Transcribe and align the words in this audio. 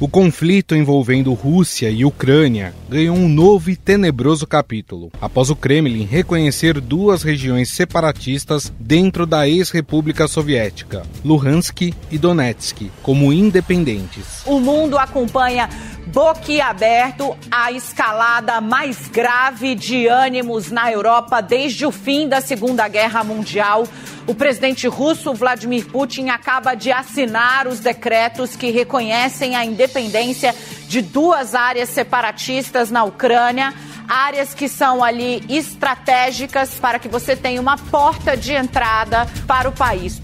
O 0.00 0.08
conflito 0.08 0.74
envolvendo 0.74 1.34
Rússia 1.34 1.90
e 1.90 2.06
Ucrânia 2.06 2.72
ganhou 2.88 3.14
um 3.14 3.28
novo 3.28 3.68
e 3.68 3.76
tenebroso 3.76 4.46
capítulo, 4.46 5.12
após 5.20 5.50
o 5.50 5.54
Kremlin 5.54 6.06
reconhecer 6.06 6.80
duas 6.80 7.22
regiões 7.22 7.68
separatistas 7.68 8.72
dentro 8.80 9.26
da 9.26 9.46
ex-república 9.46 10.26
soviética, 10.26 11.02
Luhansk 11.22 11.92
e 12.10 12.16
Donetsk, 12.16 12.90
como 13.02 13.30
independentes. 13.30 14.40
O 14.46 14.58
mundo 14.58 14.96
acompanha 14.96 15.68
boquiaberto 16.10 17.36
a 17.50 17.70
escalada 17.70 18.60
mais 18.60 19.06
grave 19.08 19.76
de 19.76 20.08
ânimos 20.08 20.70
na 20.70 20.90
Europa 20.90 21.40
desde 21.40 21.86
o 21.86 21.92
fim 21.92 22.28
da 22.28 22.40
Segunda 22.40 22.88
Guerra 22.88 23.22
Mundial. 23.22 23.86
O 24.26 24.34
presidente 24.34 24.88
russo 24.88 25.32
Vladimir 25.32 25.86
Putin 25.86 26.28
acaba 26.28 26.74
de 26.74 26.90
assinar 26.90 27.68
os 27.68 27.78
decretos 27.78 28.56
que 28.56 28.70
reconhecem 28.70 29.54
a 29.54 29.64
independência 29.64 30.54
de 30.88 31.00
duas 31.00 31.54
áreas 31.54 31.88
separatistas 31.90 32.90
na 32.90 33.04
Ucrânia 33.04 33.72
áreas 34.08 34.52
que 34.52 34.68
são 34.68 35.04
ali 35.04 35.40
estratégicas 35.48 36.74
para 36.74 36.98
que 36.98 37.08
você 37.08 37.36
tenha 37.36 37.60
uma 37.60 37.78
porta 37.78 38.36
de 38.36 38.52
entrada 38.52 39.24
para 39.46 39.68
o 39.68 39.72
país. 39.72 40.20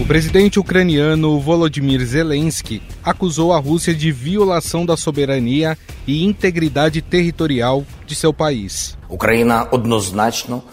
O 0.00 0.04
presidente 0.06 0.58
ucraniano 0.58 1.38
Volodymyr 1.38 2.04
Zelensky 2.04 2.82
acusou 3.04 3.52
a 3.52 3.58
Rússia 3.58 3.94
de 3.94 4.10
violação 4.10 4.86
da 4.86 4.96
soberania 4.96 5.76
e 6.06 6.24
integridade 6.24 7.02
territorial 7.02 7.84
de 8.06 8.14
seu 8.14 8.32
país. 8.32 8.96
Ucrânia 9.08 9.68
однозначно 9.70 10.64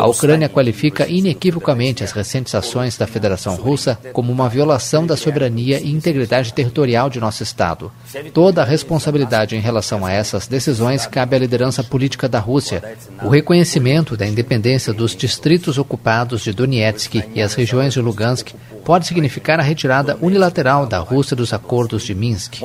a 0.00 0.06
Ucrânia 0.06 0.48
qualifica 0.48 1.06
inequivocamente 1.06 2.02
as 2.02 2.12
recentes 2.12 2.54
ações 2.54 2.96
da 2.96 3.06
Federação 3.06 3.54
Russa 3.54 3.98
como 4.12 4.32
uma 4.32 4.48
violação 4.48 5.06
da 5.06 5.14
soberania 5.14 5.78
e 5.78 5.90
integridade 5.90 6.54
territorial 6.54 7.10
de 7.10 7.20
nosso 7.20 7.42
Estado. 7.42 7.92
Toda 8.32 8.62
a 8.62 8.64
responsabilidade 8.64 9.54
em 9.54 9.60
relação 9.60 10.06
a 10.06 10.12
essas 10.12 10.46
decisões 10.46 11.06
cabe 11.06 11.36
à 11.36 11.38
liderança 11.38 11.84
política 11.84 12.26
da 12.26 12.38
Rússia. 12.38 12.82
O 13.22 13.28
reconhecimento 13.28 14.16
da 14.16 14.26
independência 14.26 14.92
dos 14.92 15.14
distritos 15.14 15.76
ocupados 15.76 16.42
de 16.42 16.52
Donetsk 16.52 17.22
e 17.34 17.42
as 17.42 17.52
regiões 17.52 17.92
de 17.92 18.00
Lugansk 18.00 18.54
pode 18.84 19.06
significar 19.06 19.60
a 19.60 19.62
retirada 19.62 20.16
unilateral 20.22 20.86
da 20.86 20.98
Rússia 20.98 21.36
dos 21.36 21.52
acordos 21.52 22.04
de 22.04 22.14
Minsk. 22.14 22.62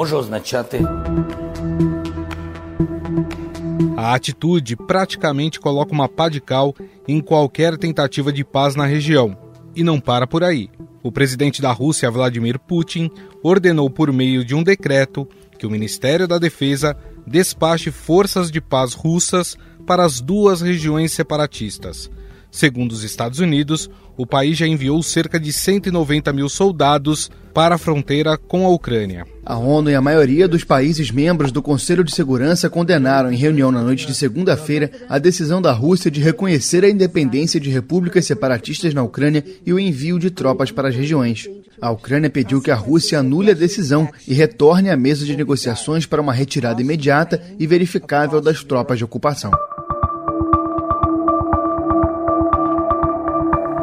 A 4.01 4.15
atitude 4.15 4.75
praticamente 4.75 5.59
coloca 5.59 5.93
uma 5.93 6.09
pá 6.09 6.27
de 6.27 6.41
cal 6.41 6.73
em 7.07 7.21
qualquer 7.21 7.77
tentativa 7.77 8.33
de 8.33 8.43
paz 8.43 8.75
na 8.75 8.83
região. 8.83 9.37
E 9.75 9.83
não 9.83 9.99
para 9.99 10.25
por 10.25 10.43
aí. 10.43 10.71
O 11.03 11.11
presidente 11.11 11.61
da 11.61 11.71
Rússia, 11.71 12.09
Vladimir 12.09 12.57
Putin, 12.57 13.11
ordenou 13.43 13.91
por 13.91 14.11
meio 14.11 14.43
de 14.43 14.55
um 14.55 14.63
decreto 14.63 15.29
que 15.55 15.67
o 15.67 15.69
Ministério 15.69 16.27
da 16.27 16.39
Defesa 16.39 16.97
despache 17.27 17.91
forças 17.91 18.49
de 18.49 18.59
paz 18.59 18.95
russas 18.95 19.55
para 19.85 20.03
as 20.03 20.19
duas 20.19 20.61
regiões 20.61 21.11
separatistas. 21.11 22.09
Segundo 22.51 22.91
os 22.91 23.03
Estados 23.03 23.39
Unidos, 23.39 23.89
o 24.17 24.25
país 24.25 24.57
já 24.57 24.67
enviou 24.67 25.01
cerca 25.01 25.39
de 25.39 25.53
190 25.53 26.33
mil 26.33 26.49
soldados 26.49 27.31
para 27.53 27.75
a 27.75 27.77
fronteira 27.77 28.37
com 28.37 28.65
a 28.65 28.69
Ucrânia. 28.69 29.25
A 29.45 29.57
ONU 29.57 29.89
e 29.89 29.95
a 29.95 30.01
maioria 30.01 30.47
dos 30.47 30.63
países 30.63 31.09
membros 31.11 31.51
do 31.51 31.61
Conselho 31.61 32.03
de 32.03 32.13
Segurança 32.13 32.69
condenaram 32.69 33.31
em 33.31 33.37
reunião 33.37 33.71
na 33.71 33.81
noite 33.81 34.05
de 34.05 34.13
segunda-feira 34.13 34.91
a 35.09 35.17
decisão 35.17 35.61
da 35.61 35.71
Rússia 35.71 36.11
de 36.11 36.21
reconhecer 36.21 36.83
a 36.83 36.89
independência 36.89 37.59
de 37.59 37.69
repúblicas 37.69 38.25
separatistas 38.25 38.93
na 38.93 39.01
Ucrânia 39.01 39.43
e 39.65 39.73
o 39.73 39.79
envio 39.79 40.19
de 40.19 40.29
tropas 40.29 40.71
para 40.71 40.89
as 40.89 40.95
regiões. 40.95 41.49
A 41.81 41.89
Ucrânia 41.89 42.29
pediu 42.29 42.61
que 42.61 42.69
a 42.69 42.75
Rússia 42.75 43.19
anule 43.19 43.51
a 43.51 43.55
decisão 43.55 44.07
e 44.27 44.33
retorne 44.33 44.89
à 44.89 44.97
mesa 44.97 45.25
de 45.25 45.35
negociações 45.35 46.05
para 46.05 46.21
uma 46.21 46.33
retirada 46.33 46.81
imediata 46.81 47.41
e 47.57 47.65
verificável 47.65 48.39
das 48.39 48.63
tropas 48.63 48.99
de 48.99 49.03
ocupação. 49.03 49.51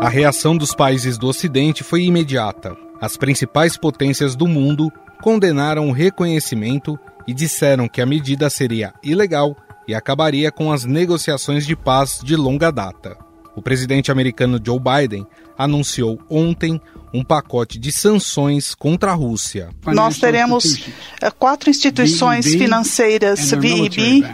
A 0.01 0.09
reação 0.09 0.57
dos 0.57 0.73
países 0.73 1.19
do 1.19 1.27
Ocidente 1.27 1.83
foi 1.83 2.05
imediata. 2.05 2.77
As 3.01 3.17
principais 3.17 3.77
potências 3.77 4.37
do 4.37 4.47
mundo 4.47 4.93
condenaram 5.21 5.89
o 5.89 5.93
reconhecimento 5.93 6.97
e 7.27 7.35
disseram 7.35 7.89
que 7.89 8.01
a 8.01 8.07
medida 8.07 8.49
seria 8.49 8.95
ilegal 9.03 9.57
e 9.89 9.95
acabaria 9.97 10.53
com 10.53 10.71
as 10.71 10.85
negociações 10.85 11.67
de 11.67 11.75
paz 11.75 12.21
de 12.23 12.37
longa 12.37 12.71
data. 12.71 13.19
O 13.57 13.61
presidente 13.61 14.13
americano 14.13 14.61
Joe 14.65 14.79
Biden 14.79 15.27
anunciou 15.59 16.21
ontem 16.31 16.81
um 17.13 17.25
pacote 17.25 17.77
de 17.77 17.91
sanções 17.91 18.77
contra 18.77 19.11
a 19.11 19.15
Rússia. 19.15 19.71
Nós 19.85 20.19
teremos 20.19 20.89
eh, 21.21 21.31
quatro 21.33 21.71
instituições 21.71 22.47
financeiras, 22.47 23.51
VEB, 23.51 24.25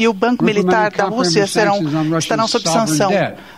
e 0.00 0.08
o 0.08 0.14
Banco 0.14 0.42
Militar 0.42 0.90
da 0.90 1.04
Rússia 1.04 1.46
serão, 1.46 1.78
estarão 2.18 2.48
sob 2.48 2.66
sanção. 2.66 3.10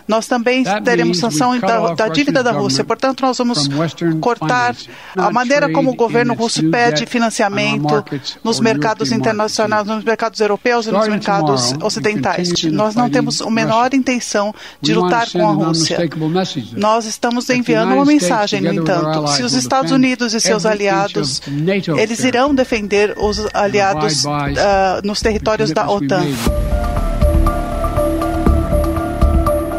Nós 0.05 0.27
também 0.27 0.65
teremos 0.83 1.17
sanção 1.17 1.57
da, 1.57 1.93
da 1.93 2.07
dívida 2.09 2.43
da 2.43 2.51
Rússia. 2.51 2.83
Portanto, 2.83 3.21
nós 3.21 3.37
vamos 3.37 3.69
cortar 4.19 4.75
a 5.15 5.31
maneira 5.31 5.71
como 5.71 5.91
o 5.91 5.95
governo 5.95 6.33
russo 6.33 6.69
pede 6.69 7.05
financiamento 7.05 8.03
nos 8.43 8.59
mercados 8.59 9.13
internacionais, 9.13 9.87
nos 9.87 10.03
mercados 10.03 10.41
europeus 10.41 10.85
e 10.85 10.91
nos 10.91 11.07
mercados 11.07 11.73
ocidentais. 11.81 12.51
Nós 12.63 12.93
não 12.93 13.09
temos 13.09 13.41
a 13.41 13.49
menor 13.49 13.93
intenção 13.93 14.53
de 14.81 14.93
lutar 14.93 15.31
com 15.31 15.47
a 15.47 15.53
Rússia. 15.53 15.97
Nós 16.73 17.05
estamos 17.05 17.49
enviando 17.49 17.93
uma 17.93 18.05
mensagem, 18.05 18.59
no 18.59 18.73
entanto. 18.73 19.29
Se 19.29 19.43
os 19.43 19.53
Estados 19.53 19.93
Unidos 19.93 20.33
e 20.33 20.41
seus 20.41 20.65
aliados, 20.65 21.41
eles 21.97 22.21
irão 22.25 22.53
defender 22.53 23.15
os 23.17 23.47
aliados 23.53 24.25
uh, 24.25 24.29
nos 25.05 25.21
territórios 25.21 25.71
da 25.71 25.89
OTAN. 25.89 26.25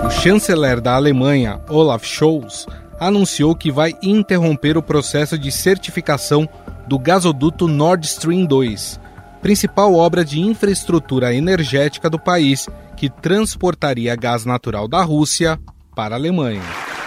O 0.07 0.11
chanceler 0.11 0.81
da 0.81 0.95
Alemanha, 0.95 1.61
Olaf 1.69 2.05
Scholz, 2.07 2.67
anunciou 2.99 3.55
que 3.55 3.71
vai 3.71 3.95
interromper 4.03 4.77
o 4.77 4.83
processo 4.83 5.39
de 5.39 5.51
certificação 5.51 6.49
do 6.87 6.99
gasoduto 6.99 7.67
Nord 7.67 8.07
Stream 8.07 8.45
2, 8.47 9.01
principal 9.43 9.95
obra 9.95 10.25
de 10.25 10.41
infraestrutura 10.41 11.35
energética 11.35 12.09
do 12.09 12.19
país 12.19 12.69
que 12.97 13.11
transportaria 13.11 14.15
gás 14.17 14.45
natural 14.45 14.87
da 14.87 15.03
Rússia 15.03 15.59
para 15.95 16.15
a 16.15 16.19
Alemanha 16.19 16.63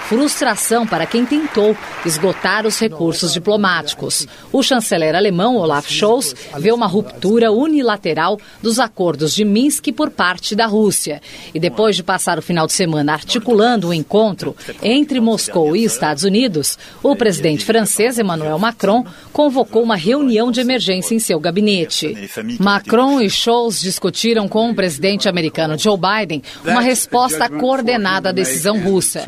frustração 0.08 0.88
para 0.88 1.06
quem 1.06 1.26
tentou 1.26 1.76
esgotar 2.06 2.66
os 2.66 2.80
recursos 2.80 3.34
diplomáticos. 3.34 4.26
O 4.54 4.64
chanceler 4.64 5.14
alemão 5.14 5.58
Olaf 5.58 5.90
Scholz 5.90 6.34
vê 6.58 6.72
uma 6.72 6.88
ruptura 6.88 7.52
unilateral 7.52 8.40
dos 8.62 8.80
acordos 8.80 9.36
de 9.36 9.44
Minsk 9.44 9.92
por 9.92 10.10
parte 10.10 10.56
da 10.56 10.66
Rússia. 10.66 11.22
E 11.54 11.60
depois 11.60 11.98
de 11.98 12.04
passar 12.04 12.40
o 12.40 12.42
final 12.42 12.66
de 12.66 12.74
semana 12.74 13.14
articulando 13.14 13.90
um 13.90 13.94
encontro 13.94 14.56
entre 14.82 15.20
Moscou 15.20 15.76
e 15.76 15.84
Estados 15.84 16.24
Unidos, 16.24 16.78
o 17.04 17.14
presidente 17.14 17.66
francês 17.66 18.18
Emmanuel 18.18 18.58
Macron 18.58 19.06
convocou 19.34 19.84
uma 19.84 19.98
reunião 19.98 20.52
de 20.52 20.62
emergência 20.62 21.16
em 21.16 21.20
seu 21.20 21.38
gabinete. 21.38 22.30
Macron 22.60 23.20
e 23.20 23.30
Scholz 23.30 23.82
discutiram 23.82 24.48
com 24.48 24.70
o 24.70 24.76
presidente 24.76 25.28
americano 25.28 25.78
Joe 25.78 25.98
Biden 25.98 26.42
uma 26.64 26.82
resposta 26.82 27.50
coordenada 27.50 28.30
à 28.30 28.32
decisão 28.32 28.80
russa. 28.80 29.26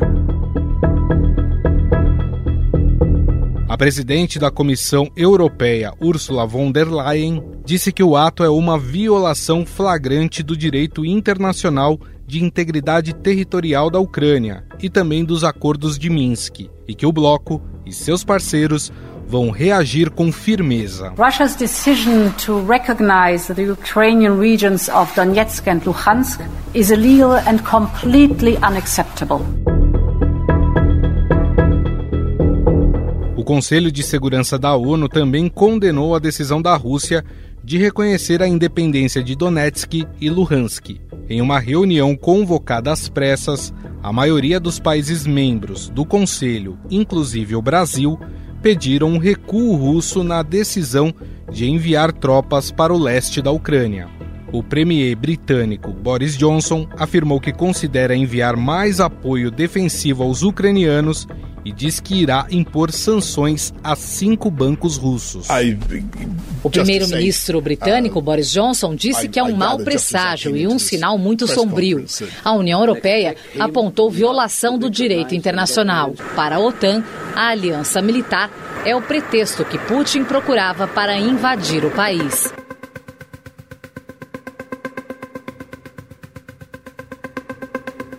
A 3.70 3.76
presidente 3.76 4.36
da 4.36 4.50
Comissão 4.50 5.08
Europeia, 5.16 5.94
Ursula 6.00 6.44
von 6.44 6.72
der 6.72 6.88
Leyen, 6.88 7.40
disse 7.64 7.92
que 7.92 8.02
o 8.02 8.16
ato 8.16 8.42
é 8.42 8.50
uma 8.50 8.76
violação 8.76 9.64
flagrante 9.64 10.42
do 10.42 10.56
direito 10.56 11.04
internacional 11.04 11.96
de 12.26 12.42
integridade 12.42 13.14
territorial 13.14 13.88
da 13.88 14.00
Ucrânia 14.00 14.64
e 14.82 14.90
também 14.90 15.24
dos 15.24 15.44
acordos 15.44 15.96
de 15.96 16.10
Minsk, 16.10 16.68
e 16.88 16.94
que 16.96 17.06
o 17.06 17.12
bloco 17.12 17.62
e 17.86 17.92
seus 17.92 18.24
parceiros 18.24 18.92
vão 19.24 19.50
reagir 19.50 20.10
com 20.10 20.32
firmeza. 20.32 21.14
Russia's 21.16 21.54
decision 21.54 22.32
to 22.44 22.66
recognize 22.66 23.54
the 23.54 23.62
Ukrainian 23.62 24.36
regions 24.40 24.88
of 24.88 25.14
Donetsk 25.14 25.68
and 25.68 25.82
Luhansk 25.86 26.40
is 26.74 26.90
illegal 26.90 27.34
and 27.34 27.58
completely 27.58 28.56
unacceptable. 28.56 29.46
Conselho 33.50 33.90
de 33.90 34.04
Segurança 34.04 34.56
da 34.56 34.76
ONU 34.76 35.08
também 35.08 35.48
condenou 35.48 36.14
a 36.14 36.20
decisão 36.20 36.62
da 36.62 36.76
Rússia 36.76 37.24
de 37.64 37.78
reconhecer 37.78 38.40
a 38.40 38.46
independência 38.46 39.24
de 39.24 39.34
Donetsk 39.34 40.06
e 40.20 40.30
Luhansk. 40.30 41.00
Em 41.28 41.40
uma 41.40 41.58
reunião 41.58 42.14
convocada 42.14 42.92
às 42.92 43.08
pressas, 43.08 43.74
a 44.00 44.12
maioria 44.12 44.60
dos 44.60 44.78
países 44.78 45.26
membros 45.26 45.88
do 45.88 46.04
Conselho, 46.06 46.78
inclusive 46.88 47.56
o 47.56 47.60
Brasil, 47.60 48.16
pediram 48.62 49.08
um 49.08 49.18
recuo 49.18 49.74
russo 49.74 50.22
na 50.22 50.44
decisão 50.44 51.12
de 51.50 51.68
enviar 51.68 52.12
tropas 52.12 52.70
para 52.70 52.94
o 52.94 52.98
leste 52.98 53.42
da 53.42 53.50
Ucrânia. 53.50 54.19
O 54.52 54.64
premier 54.64 55.14
britânico 55.14 55.92
Boris 55.92 56.36
Johnson 56.36 56.88
afirmou 56.98 57.40
que 57.40 57.52
considera 57.52 58.16
enviar 58.16 58.56
mais 58.56 58.98
apoio 58.98 59.50
defensivo 59.50 60.24
aos 60.24 60.42
ucranianos 60.42 61.26
e 61.64 61.70
diz 61.70 62.00
que 62.00 62.14
irá 62.22 62.46
impor 62.50 62.90
sanções 62.90 63.72
a 63.84 63.94
cinco 63.94 64.50
bancos 64.50 64.96
russos. 64.96 65.46
O 66.64 66.70
primeiro-ministro 66.70 67.60
britânico 67.60 68.20
Boris 68.20 68.50
Johnson 68.50 68.94
disse 68.94 69.28
que 69.28 69.38
é 69.38 69.42
um 69.42 69.54
mau 69.54 69.78
presságio 69.78 70.56
e 70.56 70.66
um 70.66 70.78
sinal 70.78 71.16
muito 71.16 71.46
sombrio. 71.46 72.04
A 72.42 72.52
União 72.52 72.80
Europeia 72.80 73.36
apontou 73.58 74.10
violação 74.10 74.78
do 74.78 74.90
direito 74.90 75.34
internacional. 75.34 76.12
Para 76.34 76.56
a 76.56 76.60
OTAN, 76.60 77.04
a 77.36 77.50
aliança 77.50 78.02
militar 78.02 78.50
é 78.84 78.96
o 78.96 79.02
pretexto 79.02 79.64
que 79.64 79.78
Putin 79.78 80.24
procurava 80.24 80.88
para 80.88 81.16
invadir 81.16 81.84
o 81.84 81.90
país. 81.90 82.52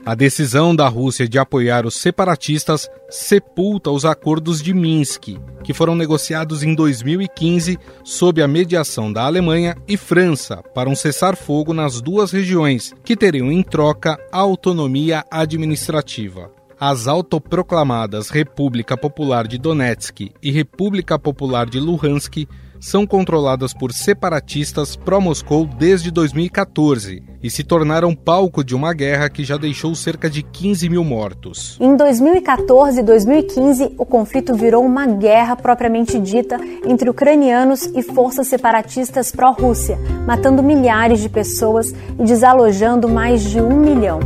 A 0.03 0.15
decisão 0.15 0.75
da 0.75 0.87
Rússia 0.87 1.27
de 1.27 1.37
apoiar 1.37 1.85
os 1.85 1.93
separatistas 1.93 2.89
sepulta 3.07 3.91
os 3.91 4.03
acordos 4.03 4.59
de 4.59 4.73
Minsk, 4.73 5.37
que 5.63 5.75
foram 5.75 5.93
negociados 5.93 6.63
em 6.63 6.73
2015 6.73 7.77
sob 8.03 8.41
a 8.41 8.47
mediação 8.47 9.13
da 9.13 9.23
Alemanha 9.23 9.77
e 9.87 9.95
França 9.95 10.63
para 10.73 10.89
um 10.89 10.95
cessar-fogo 10.95 11.71
nas 11.71 12.01
duas 12.01 12.31
regiões, 12.31 12.95
que 13.03 13.15
teriam 13.15 13.51
em 13.51 13.61
troca 13.61 14.17
autonomia 14.31 15.23
administrativa. 15.29 16.51
As 16.79 17.07
autoproclamadas 17.07 18.31
República 18.31 18.97
Popular 18.97 19.47
de 19.47 19.59
Donetsk 19.59 20.31
e 20.41 20.49
República 20.49 21.19
Popular 21.19 21.69
de 21.69 21.79
Luhansk 21.79 22.47
são 22.81 23.05
controladas 23.05 23.73
por 23.73 23.93
separatistas 23.93 24.95
pró-Moscou 24.95 25.67
desde 25.67 26.09
2014 26.09 27.23
e 27.43 27.49
se 27.49 27.63
tornaram 27.63 28.15
palco 28.15 28.63
de 28.63 28.75
uma 28.75 28.91
guerra 28.91 29.29
que 29.29 29.43
já 29.43 29.55
deixou 29.55 29.93
cerca 29.93 30.27
de 30.29 30.41
15 30.41 30.89
mil 30.89 31.03
mortos. 31.03 31.77
Em 31.79 31.95
2014 31.95 32.99
e 32.99 33.03
2015, 33.03 33.95
o 33.97 34.05
conflito 34.05 34.55
virou 34.55 34.83
uma 34.83 35.05
guerra 35.05 35.55
propriamente 35.55 36.19
dita 36.19 36.59
entre 36.85 37.09
ucranianos 37.09 37.85
e 37.85 38.01
forças 38.01 38.47
separatistas 38.47 39.31
pró-Rússia, 39.31 39.99
matando 40.25 40.63
milhares 40.63 41.21
de 41.21 41.29
pessoas 41.29 41.91
e 41.91 42.23
desalojando 42.23 43.07
mais 43.07 43.43
de 43.43 43.61
um 43.61 43.77
milhão. 43.77 44.19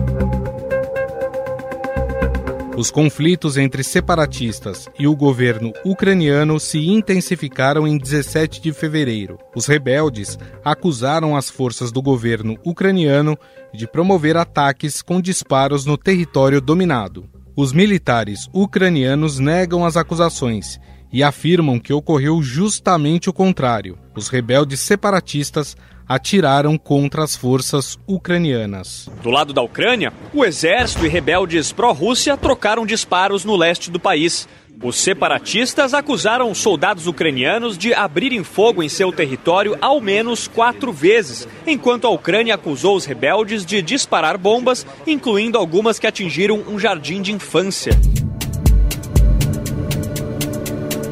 Os 2.77 2.91
conflitos 2.91 3.55
entre 3.55 3.83
separatistas 3.83 4.89
e 4.99 5.07
o 5.07 5.15
governo 5.15 5.71
ucraniano 5.85 6.59
se 6.59 6.77
intensificaram 6.89 7.87
em 7.87 7.97
17 7.97 8.61
de 8.61 8.73
fevereiro. 8.73 9.39
Os 9.55 9.65
rebeldes 9.65 10.37
acusaram 10.63 11.37
as 11.37 11.49
forças 11.49 11.89
do 11.89 12.01
governo 12.01 12.57
ucraniano 12.65 13.37
de 13.73 13.87
promover 13.87 14.35
ataques 14.35 15.01
com 15.01 15.21
disparos 15.21 15.85
no 15.85 15.97
território 15.97 16.59
dominado. 16.59 17.29
Os 17.55 17.71
militares 17.71 18.49
ucranianos 18.53 19.39
negam 19.39 19.85
as 19.85 19.95
acusações 19.95 20.77
e 21.13 21.23
afirmam 21.23 21.79
que 21.79 21.93
ocorreu 21.93 22.43
justamente 22.43 23.29
o 23.29 23.33
contrário. 23.33 23.97
Os 24.13 24.27
rebeldes 24.27 24.81
separatistas 24.81 25.77
atiraram 26.07 26.77
contra 26.77 27.23
as 27.23 27.35
forças 27.35 27.97
ucranianas. 28.07 29.09
Do 29.21 29.29
lado 29.29 29.53
da 29.53 29.61
Ucrânia, 29.61 30.13
o 30.33 30.45
exército 30.45 31.05
e 31.05 31.09
rebeldes 31.09 31.71
pró-Rússia 31.71 32.37
trocaram 32.37 32.85
disparos 32.85 33.43
no 33.43 33.55
leste 33.55 33.89
do 33.89 33.99
país. 33.99 34.47
Os 34.83 34.97
separatistas 34.97 35.93
acusaram 35.93 36.53
soldados 36.53 37.07
ucranianos 37.07 37.77
de 37.77 37.93
abrirem 37.93 38.43
fogo 38.43 38.83
em 38.83 38.89
seu 38.89 39.11
território 39.11 39.77
ao 39.81 40.01
menos 40.01 40.47
quatro 40.47 40.91
vezes, 40.91 41.47
enquanto 41.65 42.05
a 42.05 42.09
Ucrânia 42.09 42.55
acusou 42.55 42.95
os 42.95 43.05
rebeldes 43.05 43.65
de 43.65 43.81
disparar 43.81 44.37
bombas, 44.37 44.85
incluindo 45.07 45.57
algumas 45.57 45.97
que 45.97 46.05
atingiram 46.05 46.61
um 46.67 46.77
jardim 46.77 47.21
de 47.21 47.31
infância. 47.31 47.93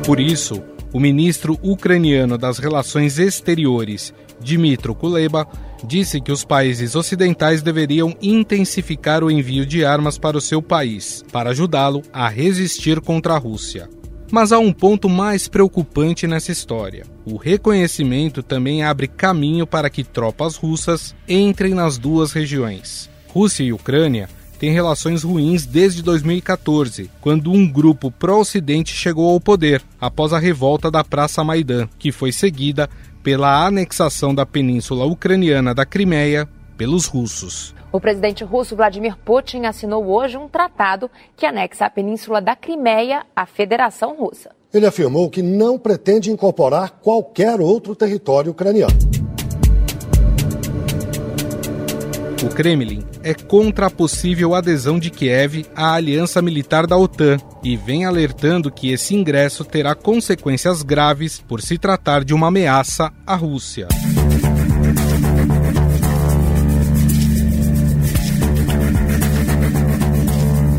Por 0.06 0.20
isso, 0.20 0.62
o 0.92 1.00
ministro 1.00 1.58
ucraniano 1.64 2.38
das 2.38 2.60
Relações 2.60 3.18
Exteriores 3.18 4.14
Dmitro 4.44 4.94
Kuleba, 4.94 5.48
disse 5.84 6.22
que 6.22 6.32
os 6.32 6.44
países 6.46 6.96
ocidentais 6.96 7.62
deveriam 7.62 8.16
intensificar 8.22 9.24
o 9.24 9.32
envio 9.32 9.66
de 9.66 9.84
armas 9.84 10.18
para 10.18 10.38
o 10.38 10.42
seu 10.42 10.62
país, 10.62 11.24
para 11.32 11.50
ajudá-lo 11.50 12.02
a 12.12 12.28
resistir 12.30 13.02
contra 13.02 13.34
a 13.34 13.38
Rússia. 13.38 13.90
Mas 14.32 14.52
há 14.52 14.58
um 14.58 14.74
ponto 14.74 15.08
mais 15.08 15.48
preocupante 15.48 16.26
nessa 16.26 16.52
história. 16.52 17.06
O 17.24 17.38
reconhecimento 17.38 18.42
também 18.42 18.84
abre 18.84 19.08
caminho 19.08 19.68
para 19.68 19.90
que 19.90 20.04
tropas 20.04 20.56
russas 20.56 21.16
entrem 21.28 21.74
nas 21.74 21.98
duas 21.98 22.32
regiões. 22.32 23.10
Rússia 23.28 23.64
e 23.64 23.74
Ucrânia 23.74 24.28
têm 24.58 24.72
relações 24.72 25.24
ruins 25.24 25.66
desde 25.66 26.02
2014, 26.02 27.12
quando 27.20 27.52
um 27.52 27.68
grupo 27.68 28.10
pró-Ocidente 28.10 28.94
chegou 28.94 29.30
ao 29.30 29.40
poder, 29.40 29.84
após 30.00 30.32
a 30.32 30.40
revolta 30.40 30.90
da 30.90 31.04
Praça 31.04 31.44
Maidan, 31.44 31.88
que 32.00 32.12
foi 32.12 32.32
seguida 32.32 32.90
pela 33.24 33.66
anexação 33.66 34.36
da 34.36 34.46
península 34.46 35.06
ucraniana 35.06 35.74
da 35.74 35.86
Crimeia 35.86 36.48
pelos 36.78 37.06
russos. 37.06 37.74
O 37.92 38.00
presidente 38.00 38.44
russo 38.44 38.76
Vladimir 38.76 39.16
Putin 39.18 39.66
assinou 39.66 40.06
hoje 40.06 40.38
um 40.38 40.50
tratado 40.50 41.10
que 41.38 41.46
anexa 41.46 41.86
a 41.86 41.90
península 41.90 42.42
da 42.42 42.56
Crimeia 42.56 43.24
à 43.36 43.46
Federação 43.46 44.16
Russa. 44.18 44.52
Ele 44.74 44.86
afirmou 44.86 45.30
que 45.30 45.42
não 45.42 45.78
pretende 45.78 46.32
incorporar 46.32 47.00
qualquer 47.02 47.62
outro 47.62 47.96
território 47.96 48.52
ucraniano. 48.52 49.23
O 52.44 52.50
Kremlin 52.50 53.06
é 53.24 53.34
contra 53.34 53.86
a 53.86 53.90
possível 53.90 54.54
adesão 54.54 55.00
de 55.00 55.10
Kiev 55.10 55.66
à 55.74 55.94
aliança 55.94 56.42
militar 56.42 56.86
da 56.86 56.98
OTAN 56.98 57.38
e 57.64 57.78
vem 57.78 58.04
alertando 58.04 58.70
que 58.70 58.92
esse 58.92 59.16
ingresso 59.16 59.64
terá 59.64 59.96
consequências 59.96 60.84
graves 60.84 61.40
por 61.40 61.62
se 61.62 61.78
tratar 61.78 62.26
de 62.26 62.34
uma 62.34 62.48
ameaça 62.48 63.14
à 63.26 63.34
Rússia. 63.34 63.88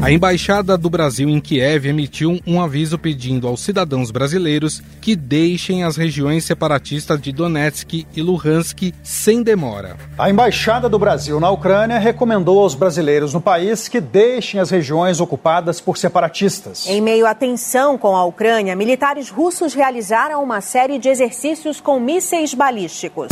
A 0.05 0.13
Embaixada 0.13 0.77
do 0.77 0.91
Brasil 0.91 1.31
em 1.31 1.41
Kiev 1.41 1.87
emitiu 1.87 2.39
um 2.47 2.61
aviso 2.61 2.99
pedindo 2.99 3.49
aos 3.49 3.63
cidadãos 3.63 4.11
brasileiros 4.11 4.83
que 5.01 5.17
deixem 5.17 5.83
as 5.83 5.97
regiões 5.97 6.45
separatistas 6.45 7.19
de 7.23 7.33
Donetsk 7.33 8.07
e 8.15 8.21
Luhansk 8.21 8.93
sem 9.03 9.43
demora. 9.43 9.97
A 10.19 10.29
Embaixada 10.29 10.91
do 10.91 10.99
Brasil 10.99 11.41
na 11.41 11.49
Ucrânia 11.49 11.99
recomendou 11.99 12.61
aos 12.61 12.75
brasileiros 12.75 13.33
no 13.33 13.41
país 13.41 13.89
que 13.89 13.99
deixem 13.99 14.61
as 14.61 14.69
regiões 14.69 15.21
ocupadas 15.21 15.81
por 15.81 15.97
separatistas. 15.97 16.87
Em 16.87 17.01
meio 17.01 17.27
à 17.27 17.35
tensão 17.35 17.97
com 17.97 18.15
a 18.15 18.27
Ucrânia, 18.27 18.77
militares 18.77 19.31
russos 19.31 19.73
realizaram 19.73 20.45
uma 20.45 20.61
série 20.61 20.99
de 20.99 21.09
exercícios 21.09 21.81
com 21.81 21.99
mísseis 21.99 22.53
balísticos. 22.53 23.29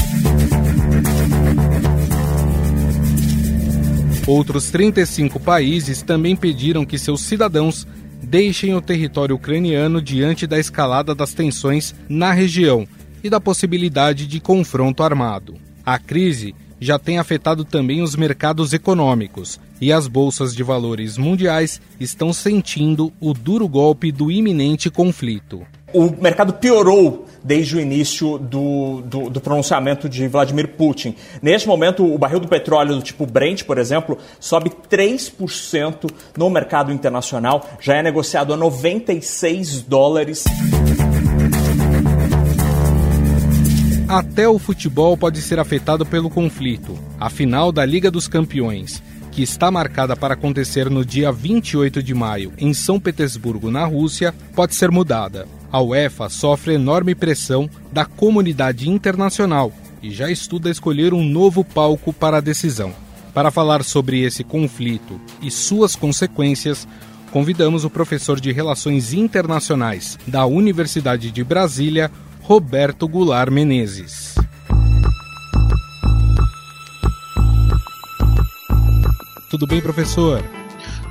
Outros 4.27 4.71
35 4.71 5.41
países 5.41 6.01
também 6.01 6.37
pediram 6.37 6.85
que 6.85 6.97
seus 6.97 7.23
cidadãos 7.23 7.87
deixem 8.23 8.75
o 8.75 8.81
território 8.81 9.35
ucraniano 9.35 10.01
diante 10.01 10.47
da 10.47 10.59
escalada 10.59 11.15
das 11.15 11.35
tensões 11.35 11.93
na 12.09 12.33
região 12.33 12.87
e 13.23 13.29
da 13.29 13.41
possibilidade 13.41 14.27
de 14.27 14.39
confronto 14.39 15.03
armado. 15.03 15.55
A 15.85 15.99
crise 15.99 16.55
já 16.81 16.99
tem 16.99 17.19
afetado 17.19 17.65
também 17.65 18.01
os 18.01 18.15
mercados 18.15 18.73
econômicos 18.73 19.61
e 19.81 19.93
as 19.93 20.07
bolsas 20.07 20.55
de 20.55 20.63
valores 20.63 21.19
mundiais 21.19 21.81
estão 21.99 22.33
sentindo 22.33 23.13
o 23.21 23.35
duro 23.35 23.69
golpe 23.69 24.13
do 24.13 24.31
iminente 24.31 24.89
conflito 24.89 25.67
o 25.93 26.11
mercado 26.11 26.55
piorou 26.55 27.27
desde 27.43 27.77
o 27.77 27.81
início 27.81 28.39
do, 28.39 29.03
do, 29.03 29.31
do, 29.31 29.41
pronunciamento 29.41 30.09
de 30.09 30.27
Vladimir 30.29 30.69
Putin. 30.69 31.15
Neste 31.41 31.67
momento, 31.67 32.05
o 32.05 32.19
barril 32.19 32.41
do 32.41 32.49
petróleo 32.49 32.97
do 32.97 33.03
tipo 33.03 33.27
Brent, 33.27 33.65
por 33.65 33.79
exemplo, 33.79 34.19
sobe 34.39 34.71
3% 34.91 36.11
no 36.37 36.51
mercado 36.51 36.93
internacional, 36.93 37.69
já 37.81 37.97
é 37.97 38.03
negociado 38.03 38.53
a 38.53 38.57
96 38.57 39.83
dólares. 39.83 40.45
Até 44.09 44.47
o 44.47 44.59
futebol 44.59 45.17
pode 45.17 45.41
ser 45.41 45.59
afetado 45.59 46.05
pelo 46.05 46.29
conflito. 46.29 46.99
A 47.19 47.31
final 47.31 47.73
da 47.73 47.85
Liga 47.85 48.11
dos 48.11 48.29
Campeões 48.29 49.03
que 49.33 49.43
está 49.43 49.71
marcada 49.71 50.15
para 50.15 50.35
acontecer 50.35 50.91
no 50.91 51.05
dia 51.05 51.33
28 51.33 52.03
de 52.03 52.15
maio 52.15 52.53
em 52.59 52.75
São 52.75 53.01
Petersburgo, 53.01 53.71
na 53.71 53.85
Rússia, 53.87 54.33
pode 54.55 54.75
ser 54.75 54.91
mudada. 54.91 55.49
A 55.73 55.81
UEFA 55.81 56.29
sofre 56.29 56.75
enorme 56.75 57.15
pressão 57.15 57.69
da 57.91 58.05
comunidade 58.05 58.91
internacional 58.91 59.73
e 60.03 60.11
já 60.11 60.31
estuda 60.31 60.69
escolher 60.69 61.15
um 61.15 61.25
novo 61.25 61.65
palco 61.65 62.13
para 62.13 62.37
a 62.37 62.41
decisão. 62.43 62.93
Para 63.33 63.51
falar 63.51 63.83
sobre 63.83 64.21
esse 64.21 64.45
conflito 64.45 65.19
e 65.41 65.51
suas 65.51 65.97
consequências, 65.97 66.87
convidamos 67.31 67.87
o 67.87 67.91
professor 67.91 68.39
de 68.39 68.53
Relações 68.53 69.15
Internacionais 69.15 70.19
da 70.27 70.45
Universidade 70.45 71.31
de 71.31 71.43
Brasília, 71.43 72.11
Roberto 72.43 73.09
Goulart 73.09 73.51
Menezes. 73.51 74.35
Tudo 79.49 79.67
bem, 79.67 79.81
professor? 79.81 80.45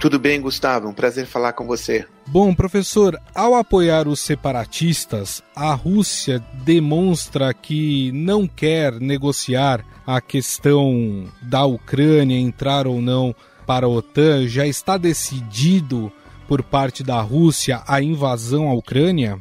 Tudo 0.02 0.18
bem, 0.18 0.42
Gustavo. 0.42 0.88
Um 0.88 0.94
prazer 0.94 1.28
falar 1.28 1.54
com 1.54 1.68
você. 1.68 2.08
Bom, 2.26 2.56
professor, 2.56 3.22
ao 3.36 3.54
apoiar 3.54 4.08
os 4.08 4.20
separatistas, 4.20 5.44
a 5.56 5.76
Rússia 5.76 6.40
demonstra 6.66 7.54
que 7.54 8.12
não 8.12 8.48
quer 8.48 8.94
negociar 8.94 9.86
a 10.06 10.20
questão 10.20 11.30
da 11.44 11.66
Ucrânia 11.66 12.36
entrar 12.36 12.88
ou 12.88 13.00
não 13.00 13.36
para 13.68 13.86
a 13.86 13.90
OTAN. 13.90 14.48
Já 14.48 14.66
está 14.66 14.98
decidido 14.98 16.12
por 16.48 16.64
parte 16.64 17.04
da 17.04 17.22
Rússia 17.22 17.84
a 17.88 18.02
invasão 18.02 18.70
à 18.70 18.74
Ucrânia? 18.74 19.40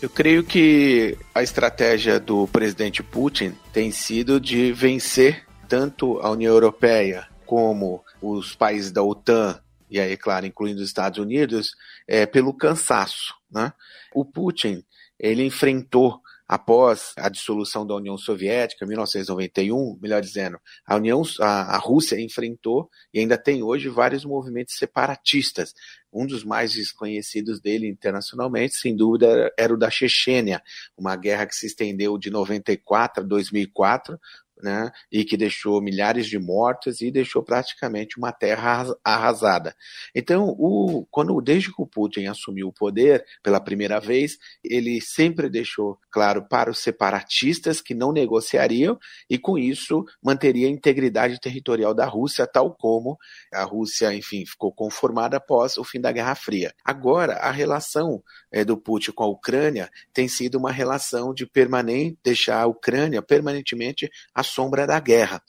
Eu 0.00 0.08
creio 0.08 0.44
que 0.44 1.18
a 1.34 1.42
estratégia 1.42 2.20
do 2.20 2.46
presidente 2.46 3.02
Putin 3.02 3.54
tem 3.72 3.90
sido 3.90 4.40
de 4.40 4.72
vencer 4.72 5.42
tanto 5.68 6.20
a 6.20 6.30
União 6.30 6.52
Europeia 6.52 7.26
como 7.44 8.04
os 8.22 8.54
países 8.54 8.92
da 8.92 9.02
OTAN 9.02 9.58
e 9.90 10.00
aí, 10.00 10.16
claro, 10.16 10.46
incluindo 10.46 10.80
os 10.80 10.86
Estados 10.86 11.18
Unidos, 11.18 11.72
é, 12.06 12.26
pelo 12.26 12.54
cansaço. 12.54 13.34
Né? 13.50 13.72
O 14.14 14.24
Putin 14.24 14.84
ele 15.18 15.44
enfrentou 15.44 16.20
após 16.50 17.12
a 17.16 17.28
dissolução 17.28 17.86
da 17.86 17.94
União 17.94 18.18
Soviética, 18.18 18.84
em 18.84 18.88
1991, 18.88 19.96
melhor 20.02 20.20
dizendo, 20.20 20.58
a 20.84 20.96
União, 20.96 21.22
a, 21.40 21.76
a, 21.76 21.78
Rússia 21.78 22.20
enfrentou 22.20 22.90
e 23.14 23.20
ainda 23.20 23.38
tem 23.38 23.62
hoje 23.62 23.88
vários 23.88 24.24
movimentos 24.24 24.74
separatistas. 24.76 25.72
Um 26.12 26.26
dos 26.26 26.42
mais 26.42 26.72
desconhecidos 26.72 27.60
dele 27.60 27.86
internacionalmente, 27.86 28.74
sem 28.74 28.96
dúvida, 28.96 29.52
era 29.56 29.72
o 29.72 29.78
da 29.78 29.90
Chechênia, 29.90 30.60
uma 30.96 31.14
guerra 31.14 31.46
que 31.46 31.54
se 31.54 31.66
estendeu 31.66 32.18
de 32.18 32.30
94 32.30 33.22
a 33.22 33.26
2004, 33.26 34.18
né, 34.62 34.90
e 35.10 35.24
que 35.24 35.36
deixou 35.36 35.80
milhares 35.80 36.26
de 36.26 36.38
mortos 36.38 37.00
e 37.00 37.10
deixou 37.10 37.42
praticamente 37.42 38.18
uma 38.18 38.32
terra 38.32 38.86
arrasada. 39.04 39.74
Então, 40.14 40.54
o, 40.58 41.06
quando 41.10 41.40
desde 41.40 41.74
que 41.74 41.82
o 41.82 41.86
Putin 41.86 42.26
assumiu 42.26 42.68
o 42.68 42.72
poder 42.72 43.24
pela 43.42 43.60
primeira 43.60 44.00
vez, 44.00 44.38
ele 44.62 45.00
sempre 45.00 45.48
deixou 45.48 45.98
claro 46.10 46.46
para 46.48 46.70
os 46.70 46.78
separatistas 46.78 47.80
que 47.80 47.94
não 47.94 48.12
negociariam 48.12 48.98
e 49.28 49.38
com 49.38 49.58
isso 49.58 50.04
manteria 50.22 50.66
a 50.66 50.70
integridade 50.70 51.40
territorial 51.40 51.94
da 51.94 52.06
Rússia, 52.06 52.46
tal 52.46 52.74
como 52.74 53.18
a 53.52 53.64
Rússia, 53.64 54.12
enfim, 54.14 54.44
ficou 54.46 54.72
conformada 54.72 55.36
após 55.36 55.76
o 55.76 55.84
fim 55.84 56.00
da 56.00 56.12
Guerra 56.12 56.34
Fria. 56.34 56.74
Agora, 56.84 57.34
a 57.34 57.50
relação 57.50 58.22
é, 58.50 58.64
do 58.64 58.76
Putin 58.76 59.12
com 59.12 59.24
a 59.24 59.28
Ucrânia 59.28 59.90
tem 60.12 60.28
sido 60.28 60.56
uma 60.56 60.72
relação 60.72 61.32
de 61.32 61.46
permanente 61.46 62.18
deixar 62.22 62.60
a 62.60 62.66
Ucrânia 62.66 63.22
permanentemente 63.22 64.10
sombra 64.42 64.86
da 64.86 64.98
guerra. 64.98 65.42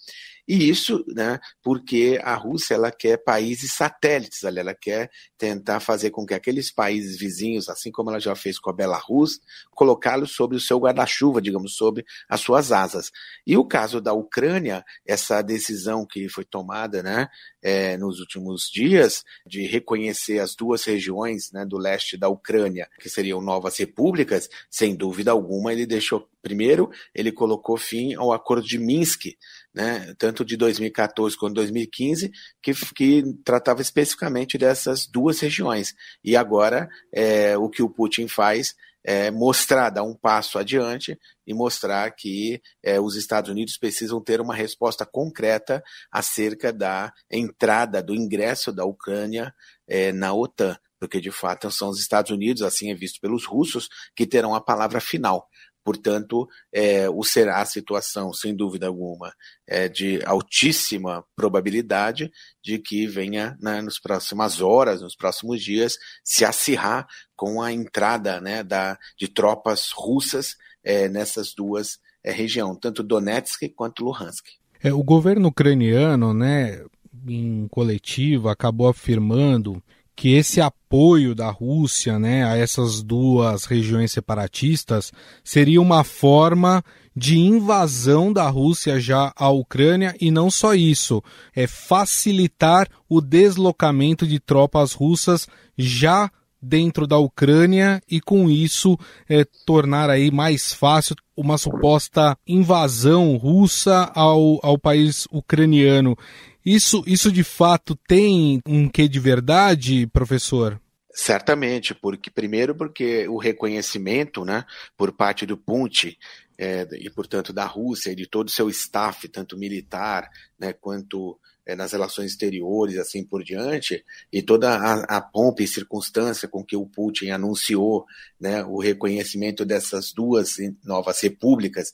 E 0.47 0.69
isso, 0.69 1.03
né, 1.07 1.39
porque 1.61 2.19
a 2.23 2.35
Rússia 2.35 2.75
ela 2.75 2.91
quer 2.91 3.17
países 3.17 3.73
satélites, 3.73 4.43
ela 4.43 4.73
quer 4.73 5.09
tentar 5.37 5.79
fazer 5.79 6.09
com 6.09 6.25
que 6.25 6.33
aqueles 6.33 6.71
países 6.71 7.17
vizinhos, 7.17 7.69
assim 7.69 7.91
como 7.91 8.09
ela 8.09 8.19
já 8.19 8.35
fez 8.35 8.59
com 8.59 8.69
a 8.69 8.73
Belarus, 8.73 9.39
colocá-los 9.71 10.33
sobre 10.33 10.57
o 10.57 10.59
seu 10.59 10.79
guarda-chuva, 10.79 11.41
digamos, 11.41 11.75
sobre 11.75 12.05
as 12.27 12.41
suas 12.41 12.71
asas. 12.71 13.11
E 13.45 13.55
o 13.57 13.65
caso 13.65 14.01
da 14.01 14.13
Ucrânia, 14.13 14.83
essa 15.05 15.41
decisão 15.41 16.05
que 16.05 16.27
foi 16.29 16.43
tomada, 16.43 17.03
né, 17.03 17.27
é, 17.61 17.97
nos 17.97 18.19
últimos 18.19 18.69
dias, 18.71 19.23
de 19.45 19.65
reconhecer 19.67 20.39
as 20.39 20.55
duas 20.55 20.83
regiões 20.83 21.51
né, 21.51 21.65
do 21.65 21.77
leste 21.77 22.17
da 22.17 22.29
Ucrânia, 22.29 22.87
que 22.99 23.09
seriam 23.09 23.41
novas 23.41 23.77
repúblicas, 23.77 24.49
sem 24.69 24.95
dúvida 24.95 25.31
alguma, 25.31 25.71
ele 25.71 25.85
deixou 25.85 26.27
Primeiro, 26.41 26.89
ele 27.13 27.31
colocou 27.31 27.77
fim 27.77 28.15
ao 28.15 28.33
Acordo 28.33 28.65
de 28.65 28.79
Minsk, 28.79 29.37
né, 29.73 30.13
tanto 30.17 30.43
de 30.43 30.57
2014 30.57 31.37
quanto 31.37 31.55
2015, 31.55 32.31
que, 32.61 32.73
que 32.93 33.23
tratava 33.43 33.81
especificamente 33.81 34.57
dessas 34.57 35.07
duas 35.07 35.39
regiões. 35.39 35.93
E 36.23 36.35
agora, 36.35 36.89
é, 37.13 37.57
o 37.57 37.69
que 37.69 37.81
o 37.81 37.89
Putin 37.89 38.27
faz 38.27 38.75
é 39.03 39.31
mostrar, 39.31 39.89
dar 39.89 40.03
um 40.03 40.13
passo 40.13 40.59
adiante 40.59 41.17
e 41.45 41.53
mostrar 41.53 42.09
que 42.11 42.61
é, 42.83 42.99
os 42.99 43.15
Estados 43.15 43.49
Unidos 43.49 43.77
precisam 43.77 44.21
ter 44.21 44.39
uma 44.39 44.53
resposta 44.53 45.05
concreta 45.05 45.83
acerca 46.11 46.71
da 46.71 47.11
entrada, 47.29 48.03
do 48.03 48.13
ingresso 48.13 48.71
da 48.71 48.85
Ucrânia 48.85 49.53
é, 49.87 50.11
na 50.11 50.33
OTAN 50.33 50.77
porque 51.01 51.19
de 51.19 51.31
fato 51.31 51.71
são 51.71 51.89
os 51.89 51.99
Estados 51.99 52.29
Unidos, 52.29 52.61
assim 52.61 52.91
é 52.91 52.93
visto 52.93 53.19
pelos 53.19 53.43
russos, 53.43 53.89
que 54.15 54.27
terão 54.27 54.53
a 54.53 54.61
palavra 54.61 55.01
final. 55.01 55.49
Portanto, 55.83 56.47
é, 56.71 57.09
o 57.09 57.23
será 57.23 57.61
a 57.61 57.65
situação, 57.65 58.31
sem 58.33 58.55
dúvida 58.55 58.87
alguma, 58.87 59.33
é 59.67 59.89
de 59.89 60.21
altíssima 60.25 61.25
probabilidade 61.35 62.31
de 62.63 62.77
que 62.77 63.07
venha 63.07 63.57
né, 63.59 63.81
nas 63.81 63.99
próximas 63.99 64.61
horas, 64.61 65.01
nos 65.01 65.15
próximos 65.15 65.63
dias, 65.63 65.97
se 66.23 66.45
acirrar 66.45 67.07
com 67.35 67.61
a 67.61 67.71
entrada 67.71 68.39
né, 68.39 68.63
da, 68.63 68.97
de 69.17 69.27
tropas 69.27 69.91
russas 69.91 70.55
é, 70.83 71.09
nessas 71.09 71.53
duas 71.53 71.99
é, 72.23 72.31
regiões, 72.31 72.77
tanto 72.79 73.01
Donetsk 73.01 73.67
quanto 73.75 74.03
Luhansk. 74.03 74.45
É, 74.83 74.93
o 74.93 75.03
governo 75.03 75.49
ucraniano, 75.49 76.33
né, 76.33 76.83
em 77.27 77.67
coletiva, 77.69 78.51
acabou 78.51 78.87
afirmando 78.87 79.81
que 80.21 80.35
esse 80.35 80.61
apoio 80.61 81.33
da 81.33 81.49
Rússia 81.49 82.19
né, 82.19 82.45
a 82.45 82.55
essas 82.55 83.01
duas 83.01 83.65
regiões 83.65 84.11
separatistas 84.11 85.11
seria 85.43 85.81
uma 85.81 86.03
forma 86.03 86.83
de 87.15 87.39
invasão 87.39 88.31
da 88.31 88.47
Rússia 88.47 88.99
já 88.99 89.33
à 89.35 89.49
Ucrânia 89.49 90.15
e 90.21 90.29
não 90.29 90.51
só 90.51 90.75
isso, 90.75 91.23
é 91.55 91.65
facilitar 91.65 92.87
o 93.09 93.19
deslocamento 93.19 94.27
de 94.27 94.39
tropas 94.39 94.93
russas 94.93 95.47
já 95.75 96.29
dentro 96.61 97.07
da 97.07 97.17
Ucrânia 97.17 97.99
e 98.07 98.21
com 98.21 98.47
isso 98.47 98.95
é, 99.27 99.43
tornar 99.65 100.07
aí 100.07 100.29
mais 100.29 100.71
fácil 100.71 101.15
uma 101.35 101.57
suposta 101.57 102.37
invasão 102.47 103.35
russa 103.37 104.11
ao, 104.13 104.59
ao 104.61 104.77
país 104.77 105.25
ucraniano. 105.31 106.15
Isso, 106.65 107.03
isso 107.07 107.31
de 107.31 107.43
fato 107.43 107.95
tem 108.07 108.61
um 108.67 108.87
quê 108.87 109.07
de 109.07 109.19
verdade, 109.19 110.07
professor? 110.07 110.79
Certamente, 111.13 111.93
porque 111.93 112.29
primeiro 112.29 112.73
porque 112.73 113.27
o 113.27 113.37
reconhecimento, 113.37 114.45
né, 114.45 114.65
por 114.95 115.11
parte 115.11 115.45
do 115.45 115.57
Putin 115.57 116.15
é, 116.57 116.87
e 116.93 117.09
portanto 117.09 117.51
da 117.51 117.65
Rússia 117.65 118.11
e 118.11 118.15
de 118.15 118.27
todo 118.27 118.47
o 118.47 118.51
seu 118.51 118.69
staff, 118.69 119.27
tanto 119.27 119.57
militar, 119.57 120.29
né, 120.57 120.71
quanto 120.71 121.37
é, 121.71 121.75
nas 121.75 121.91
relações 121.93 122.31
exteriores, 122.31 122.97
assim 122.97 123.23
por 123.23 123.43
diante, 123.43 124.03
e 124.31 124.41
toda 124.41 124.75
a, 124.75 125.17
a, 125.17 125.21
pompa 125.21 125.63
e 125.63 125.67
circunstância 125.67 126.47
com 126.47 126.63
que 126.63 126.75
o 126.75 126.85
Putin 126.85 127.29
anunciou 127.29 128.05
né, 128.39 128.63
o 128.63 128.79
reconhecimento 128.79 129.63
dessas 129.65 130.11
duas 130.11 130.57
novas 130.83 131.21
repúblicas 131.21 131.91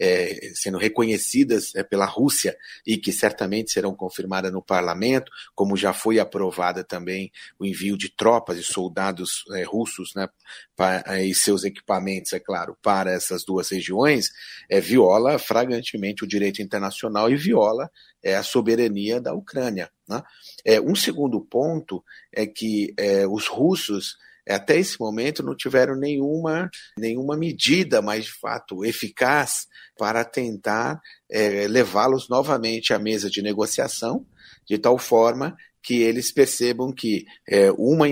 é, 0.00 0.52
sendo 0.54 0.78
reconhecidas 0.78 1.74
é, 1.74 1.82
pela 1.82 2.04
Rússia 2.04 2.56
e 2.86 2.96
que 2.96 3.12
certamente 3.12 3.72
serão 3.72 3.94
confirmadas 3.94 4.52
no 4.52 4.62
parlamento, 4.62 5.30
como 5.54 5.76
já 5.76 5.92
foi 5.92 6.18
aprovada 6.18 6.84
também 6.84 7.30
o 7.58 7.64
envio 7.64 7.96
de 7.96 8.08
tropas 8.14 8.58
e 8.58 8.62
soldados 8.62 9.44
é, 9.52 9.62
russos 9.62 10.12
né, 10.14 10.28
para, 10.76 11.22
e 11.22 11.34
seus 11.34 11.64
equipamentos, 11.64 12.32
é 12.32 12.40
claro, 12.40 12.76
para 12.82 13.12
essas 13.12 13.44
duas 13.44 13.70
regiões, 13.70 14.30
é, 14.68 14.80
viola 14.80 15.38
flagrantemente 15.38 16.24
o 16.24 16.28
direito 16.28 16.62
internacional 16.62 17.30
e 17.30 17.36
viola 17.36 17.90
é, 18.22 18.34
a 18.34 18.42
soberania 18.42 19.20
da 19.20 19.34
Ucrânia. 19.34 19.90
Né? 20.08 20.22
É, 20.64 20.80
um 20.80 20.94
segundo 20.94 21.40
ponto 21.40 22.02
é 22.32 22.46
que 22.46 22.94
é, 22.96 23.26
os 23.26 23.46
russos 23.46 24.16
até 24.48 24.78
esse 24.78 24.98
momento 24.98 25.42
não 25.42 25.54
tiveram 25.54 25.94
nenhuma, 25.94 26.70
nenhuma 26.96 27.36
medida 27.36 28.00
mais 28.00 28.24
de 28.24 28.32
fato 28.32 28.84
eficaz 28.84 29.66
para 29.98 30.24
tentar 30.24 31.00
é, 31.30 31.68
levá-los 31.68 32.28
novamente 32.30 32.94
à 32.94 32.98
mesa 32.98 33.28
de 33.28 33.42
negociação, 33.42 34.24
de 34.66 34.78
tal 34.78 34.96
forma 34.96 35.54
que 35.82 36.02
eles 36.02 36.32
percebam 36.32 36.92
que 36.92 37.24
é, 37.48 37.70
uma 37.72 38.06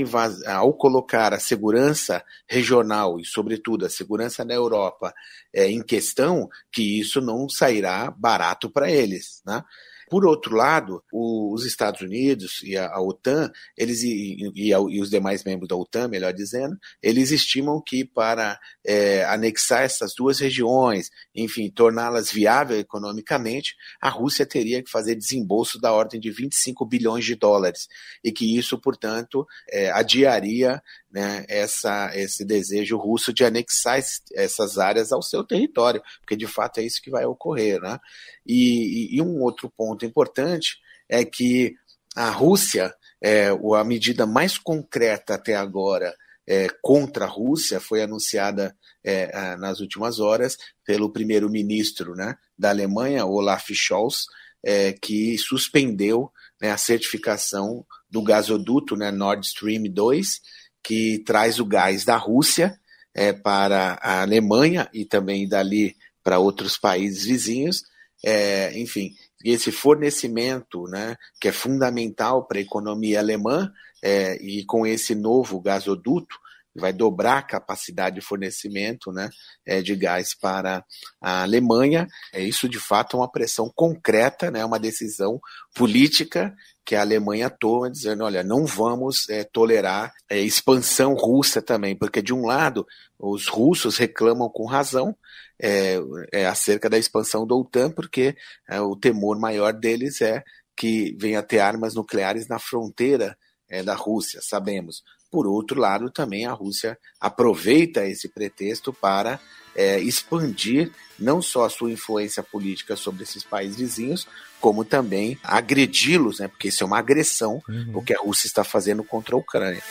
ao 0.47 0.73
colocar 0.73 1.35
a 1.35 1.41
segurança 1.41 2.25
regional 2.49 3.19
e, 3.19 3.25
sobretudo, 3.25 3.85
a 3.85 3.91
segurança 3.91 4.45
na 4.45 4.55
Europa 4.55 5.13
é, 5.53 5.69
em 5.69 5.83
questão, 5.83 6.49
que 6.73 7.01
isso 7.01 7.21
não 7.21 7.49
sairá 7.49 8.11
barato 8.11 8.71
para 8.71 8.91
eles. 8.91 9.43
Né? 9.45 9.63
Por 10.09 10.25
outro 10.25 10.55
lado, 10.55 11.03
os 11.13 11.65
Estados 11.65 12.01
Unidos 12.01 12.63
e 12.63 12.77
a, 12.77 12.87
a 12.87 13.01
OTAN, 13.01 13.51
eles 13.77 14.03
e, 14.03 14.37
e, 14.55 14.71
e, 14.71 15.01
os 15.01 15.11
demais 15.11 15.43
membros 15.43 15.69
da 15.69 15.77
OTAN, 15.77 16.09
melhor 16.09 16.33
dizendo, 16.33 16.77
eles 17.03 17.31
estimam 17.31 17.83
que 17.85 18.05
para 18.05 18.59
é, 18.87 19.25
anexar 19.25 19.83
essas 19.83 20.15
duas 20.15 20.39
regiões, 20.39 21.11
enfim, 21.35 21.71
torná-las 21.71 22.31
viáveis 22.31 22.81
economicamente, 22.81 23.75
a 24.01 24.09
Rússia 24.09 24.47
teria 24.47 24.83
que 24.83 24.91
fazer 24.91 25.17
desembolso 25.17 25.81
da 25.81 25.93
ordem 25.93 26.21
de 26.21 26.31
25 26.31 26.87
bilhões 26.87 27.25
de 27.25 27.35
dólares. 27.35 27.89
E 28.23 28.31
que 28.31 28.57
isso, 28.57 28.81
portanto, 28.81 29.47
é, 29.69 29.91
adiaria 29.91 30.81
né, 31.17 31.47
essa, 31.49 32.11
esse 32.15 32.45
desejo 32.45 32.99
russo 32.99 33.33
de 33.33 33.43
anexar 33.43 33.99
essas 34.35 34.77
áreas 34.77 35.13
ao 35.13 35.23
seu 35.23 35.43
território, 35.43 36.03
porque 36.21 36.37
de 36.37 36.47
fato 36.47 36.79
é 36.79 36.83
isso 36.83 37.01
que 37.01 37.11
vai 37.11 37.25
ocorrer. 37.25 37.81
Né? 37.81 37.99
E, 38.45 39.15
e, 39.15 39.17
e 39.17 39.23
um 39.23 39.41
outro 39.41 39.73
ponto 39.75 40.05
importante 40.05 40.77
é 41.09 41.25
que 41.25 41.75
a 42.15 42.29
Rússia, 42.29 42.95
é, 43.19 43.49
a 43.49 43.83
medida 43.83 44.27
mais 44.27 44.59
concreta 44.59 45.37
até 45.37 45.57
agora 45.57 46.15
é, 46.47 46.69
contra 46.83 47.25
a 47.25 47.29
Rússia 47.29 47.81
foi 47.81 48.03
anunciada 48.03 48.77
é, 49.03 49.57
nas 49.57 49.81
últimas 49.81 50.21
horas 50.21 50.59
pelo 50.85 51.11
primeiro-ministro 51.11 52.15
né, 52.15 52.37
da 52.59 52.69
Alemanha, 52.69 53.25
Olaf 53.25 53.71
Scholz, 53.73 54.27
é, 54.63 54.93
que 54.93 55.39
suspendeu 55.39 56.31
né, 56.61 56.73
a 56.73 56.77
certificação 56.77 57.87
do 58.11 58.23
gasoduto 58.23 58.97
né, 58.97 59.11
Nord 59.11 59.47
Stream 59.47 59.85
2, 59.91 60.41
que 60.87 61.19
traz 61.27 61.59
o 61.59 61.65
gás 61.65 62.05
da 62.05 62.17
Rússia 62.17 62.79
é, 63.13 63.33
para 63.33 63.99
a 64.01 64.23
Alemanha 64.23 64.89
e 64.95 65.05
também 65.05 65.49
dali 65.49 65.97
para 66.23 66.39
outros 66.39 66.79
países 66.79 67.25
vizinhos. 67.25 67.83
É, 68.25 68.79
enfim, 68.79 69.13
esse 69.45 69.73
fornecimento, 69.73 70.85
né, 70.85 71.17
que 71.41 71.49
é 71.49 71.53
fundamental 71.53 72.47
para 72.47 72.59
a 72.59 72.61
economia 72.61 73.19
alemã, 73.19 73.69
é, 74.01 74.37
e 74.41 74.65
com 74.65 74.87
esse 74.87 75.13
novo 75.13 75.61
gasoduto, 75.61 76.37
vai 76.79 76.93
dobrar 76.93 77.39
a 77.39 77.43
capacidade 77.43 78.17
de 78.17 78.27
fornecimento 78.27 79.13
né, 79.13 79.29
é, 79.65 79.83
de 79.83 79.95
gás 79.97 80.35
para 80.35 80.85
a 81.21 81.43
Alemanha. 81.43 82.07
É 82.33 82.43
isso, 82.43 82.69
de 82.69 82.79
fato, 82.79 83.17
é 83.17 83.21
uma 83.21 83.31
pressão 83.31 83.71
concreta, 83.75 84.51
né, 84.51 84.65
uma 84.65 84.79
decisão 84.79 85.41
política 85.75 86.55
que 86.87 86.95
a 86.95 87.01
Alemanha 87.01 87.51
toma, 87.51 87.91
dizendo: 87.91 88.23
olha, 88.23 88.45
não 88.45 88.65
vamos 88.65 89.29
é, 89.29 89.43
tolerar 89.43 90.15
é, 90.31 90.39
expansão 90.39 91.15
russa 91.15 91.61
também, 91.61 91.97
porque, 91.97 92.23
de 92.23 92.33
um 92.33 92.47
lado, 92.47 92.87
os 93.19 93.49
russos 93.49 93.97
reclamam 93.97 94.49
com 94.49 94.65
razão 94.65 95.15
é, 95.61 95.99
é 96.33 96.47
acerca 96.47 96.89
da 96.89 96.97
expansão 96.97 97.45
da 97.45 97.57
OTAN, 97.57 97.91
porque 97.91 98.37
é, 98.69 98.81
o 98.81 98.95
temor 98.95 99.39
maior 99.39 99.73
deles 99.73 100.23
é 100.23 100.45
que 100.77 101.17
venha 101.19 101.43
ter 101.43 101.59
armas 101.59 101.95
nucleares 101.95 102.47
na 102.47 102.59
fronteira 102.59 103.37
da 103.85 103.95
Rússia, 103.95 104.39
sabemos. 104.41 105.03
Por 105.31 105.47
outro 105.47 105.81
lado, 105.81 106.11
também 106.11 106.47
a 106.47 106.53
Rússia 106.53 106.99
aproveita 107.21 108.07
esse 108.07 108.29
pretexto 108.29 108.93
para 108.93 109.41
é, 109.75 109.99
expandir 110.01 110.91
não 111.19 111.43
só 111.43 111.65
a 111.65 111.71
sua 111.71 111.91
influência 111.91 112.43
política 112.43 112.97
sobre 112.97 113.23
esses 113.23 113.43
países 113.43 113.77
vizinhos, 113.77 114.27
como 114.61 114.85
também 114.85 115.39
agredi-los, 115.43 116.41
né? 116.41 116.49
porque 116.49 116.69
isso 116.69 116.83
é 116.83 116.87
uma 116.87 116.99
agressão 116.99 117.63
uhum. 117.69 117.91
o 117.95 118.03
que 118.03 118.15
a 118.15 118.21
Rússia 118.21 118.47
está 118.47 118.65
fazendo 118.65 119.05
contra 119.05 119.35
a 119.35 119.39
Ucrânia. 119.39 119.83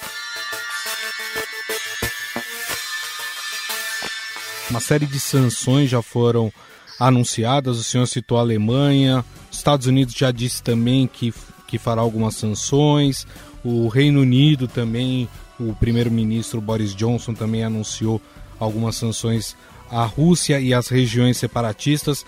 Uma 4.70 4.80
série 4.80 5.06
de 5.06 5.20
sanções 5.20 5.89
já 5.89 6.01
foram 6.01 6.51
anunciadas, 7.00 7.77
o 7.77 7.84
senhor 7.84 8.06
citou 8.08 8.38
a 8.38 8.42
Alemanha, 8.42 9.24
os 9.51 9.58
Estados 9.58 9.86
Unidos 9.86 10.15
já 10.15 10.32
disse 10.32 10.62
também 10.63 11.08
que, 11.08 11.34
que 11.68 11.78
fará 11.78 12.02
algumas 12.02 12.36
sanções, 12.36 13.26
o 13.64 13.88
Reino 13.88 14.22
Unido 14.22 14.68
também, 14.68 15.28
o 15.60 15.74
primeiro-ministro 15.74 16.62
Boris 16.62 16.96
Johnson 16.96 17.34
também 17.34 17.64
anunciou 17.64 18.22
algumas 18.60 18.96
sanções 18.96 19.56
à 19.90 20.06
Rússia 20.06 20.60
e 20.60 20.74
às 20.74 20.88
regiões 20.88 21.38
separatistas. 21.38 22.26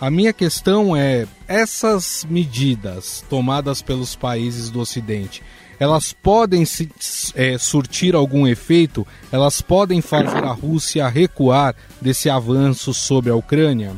A 0.00 0.10
minha 0.10 0.32
questão 0.32 0.96
é: 0.96 1.26
essas 1.48 2.26
medidas 2.28 3.24
tomadas 3.28 3.82
pelos 3.82 4.14
países 4.14 4.70
do 4.70 4.80
Ocidente, 4.80 5.42
elas 5.78 6.12
podem 6.12 6.64
se, 6.64 6.88
é, 7.34 7.58
surtir 7.58 8.14
algum 8.14 8.46
efeito? 8.46 9.06
Elas 9.32 9.60
podem 9.60 10.00
fazer 10.00 10.44
a 10.44 10.52
Rússia 10.52 11.08
recuar 11.08 11.74
desse 12.00 12.30
avanço 12.30 12.94
sobre 12.94 13.30
a 13.30 13.34
Ucrânia? 13.34 13.92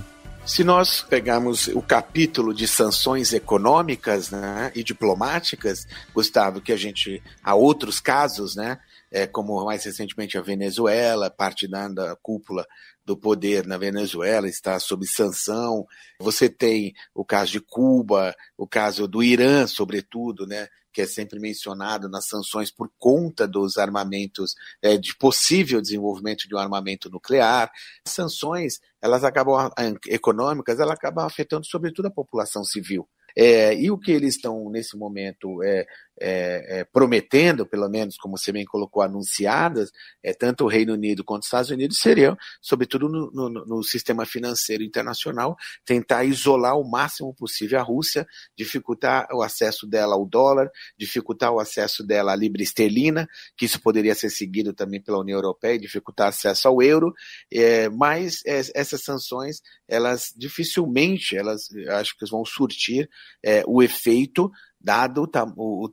Se 0.49 0.65
nós 0.65 1.03
pegarmos 1.03 1.69
o 1.69 1.83
capítulo 1.83 2.55
de 2.55 2.67
sanções 2.67 3.35
econômicas 3.35 4.31
né, 4.31 4.73
e 4.75 4.83
diplomáticas, 4.83 5.87
Gustavo, 6.15 6.63
que 6.63 6.73
a 6.73 6.77
gente 6.77 7.23
há 7.45 7.55
outros 7.55 8.01
casos, 8.01 8.57
né, 8.57 8.79
é, 9.13 9.27
como 9.27 9.63
mais 9.67 9.85
recentemente 9.85 10.39
a 10.39 10.41
Venezuela, 10.41 11.29
parte 11.29 11.69
da, 11.69 11.87
da 11.89 12.17
cúpula 12.17 12.67
do 13.05 13.15
poder 13.15 13.67
na 13.67 13.77
Venezuela 13.77 14.49
está 14.49 14.81
sob 14.81 15.07
sanção. 15.07 15.87
Você 16.19 16.49
tem 16.49 16.95
o 17.15 17.27
caso 17.27 17.53
de 17.53 17.61
Cuba, 17.61 18.35
o 18.57 18.67
caso 18.67 19.07
do 19.07 19.23
Irã, 19.23 19.67
sobretudo, 19.67 20.47
né, 20.47 20.67
que 20.99 21.03
é 21.03 21.07
sempre 21.07 21.39
mencionado 21.39 22.09
nas 22.09 22.27
sanções 22.27 22.73
por 22.73 22.91
conta 22.99 23.47
dos 23.47 23.79
armamentos, 23.79 24.57
é, 24.83 24.97
de 24.99 25.17
possível 25.17 25.81
desenvolvimento 25.81 26.49
de 26.49 26.57
um 26.57 26.59
armamento 26.59 27.09
nuclear. 27.09 27.71
Sanções, 28.05 28.81
elas 29.01 29.23
acabam, 29.23 29.71
econômicas, 30.09 30.81
elas 30.81 30.95
acabam 30.95 31.25
afetando 31.25 31.65
sobretudo 31.65 32.07
a 32.07 32.11
população 32.11 32.65
civil. 32.65 33.09
É, 33.37 33.73
e 33.77 33.93
o 33.93 33.97
que 33.97 34.11
eles 34.11 34.35
estão 34.35 34.69
nesse 34.71 34.97
momento 34.97 35.63
é, 35.63 35.87
é, 36.21 36.81
é, 36.81 36.85
prometendo, 36.85 37.67
pelo 37.67 37.89
menos 37.89 38.17
como 38.17 38.37
você 38.37 38.53
bem 38.53 38.65
colocou, 38.65 39.03
anunciadas, 39.03 39.91
é, 40.23 40.33
tanto 40.33 40.65
o 40.65 40.69
Reino 40.69 40.93
Unido 40.93 41.25
quanto 41.25 41.43
os 41.43 41.47
Estados 41.47 41.71
Unidos 41.71 41.99
seriam, 41.99 42.37
sobretudo 42.61 43.09
no, 43.09 43.31
no, 43.31 43.49
no, 43.49 43.83
sistema 43.83 44.27
financeiro 44.27 44.83
internacional, 44.83 45.57
tentar 45.85 46.25
isolar 46.25 46.77
o 46.79 46.89
máximo 46.89 47.35
possível 47.35 47.79
a 47.79 47.83
Rússia, 47.83 48.27
dificultar 48.57 49.29
o 49.33 49.43
acesso 49.43 49.87
dela 49.87 50.15
ao 50.15 50.27
dólar, 50.27 50.71
dificultar 50.99 51.53
o 51.53 51.61
acesso 51.61 52.05
dela 52.05 52.33
à 52.33 52.37
libra 52.37 52.63
esterlina, 52.63 53.29
que 53.57 53.65
isso 53.65 53.81
poderia 53.81 54.15
ser 54.15 54.31
seguido 54.31 54.73
também 54.73 55.01
pela 55.01 55.19
União 55.19 55.39
Europeia, 55.39 55.79
dificultar 55.79 56.29
acesso 56.29 56.69
ao 56.69 56.83
euro, 56.83 57.13
é, 57.53 57.89
mas 57.89 58.43
é, 58.47 58.61
essas 58.75 59.03
sanções, 59.03 59.63
elas 59.87 60.33
dificilmente, 60.37 61.37
elas 61.37 61.69
acho 61.91 62.17
que 62.17 62.29
vão 62.29 62.45
surtir 62.45 63.09
é, 63.43 63.63
o 63.67 63.83
efeito 63.83 64.51
dado 64.81 65.29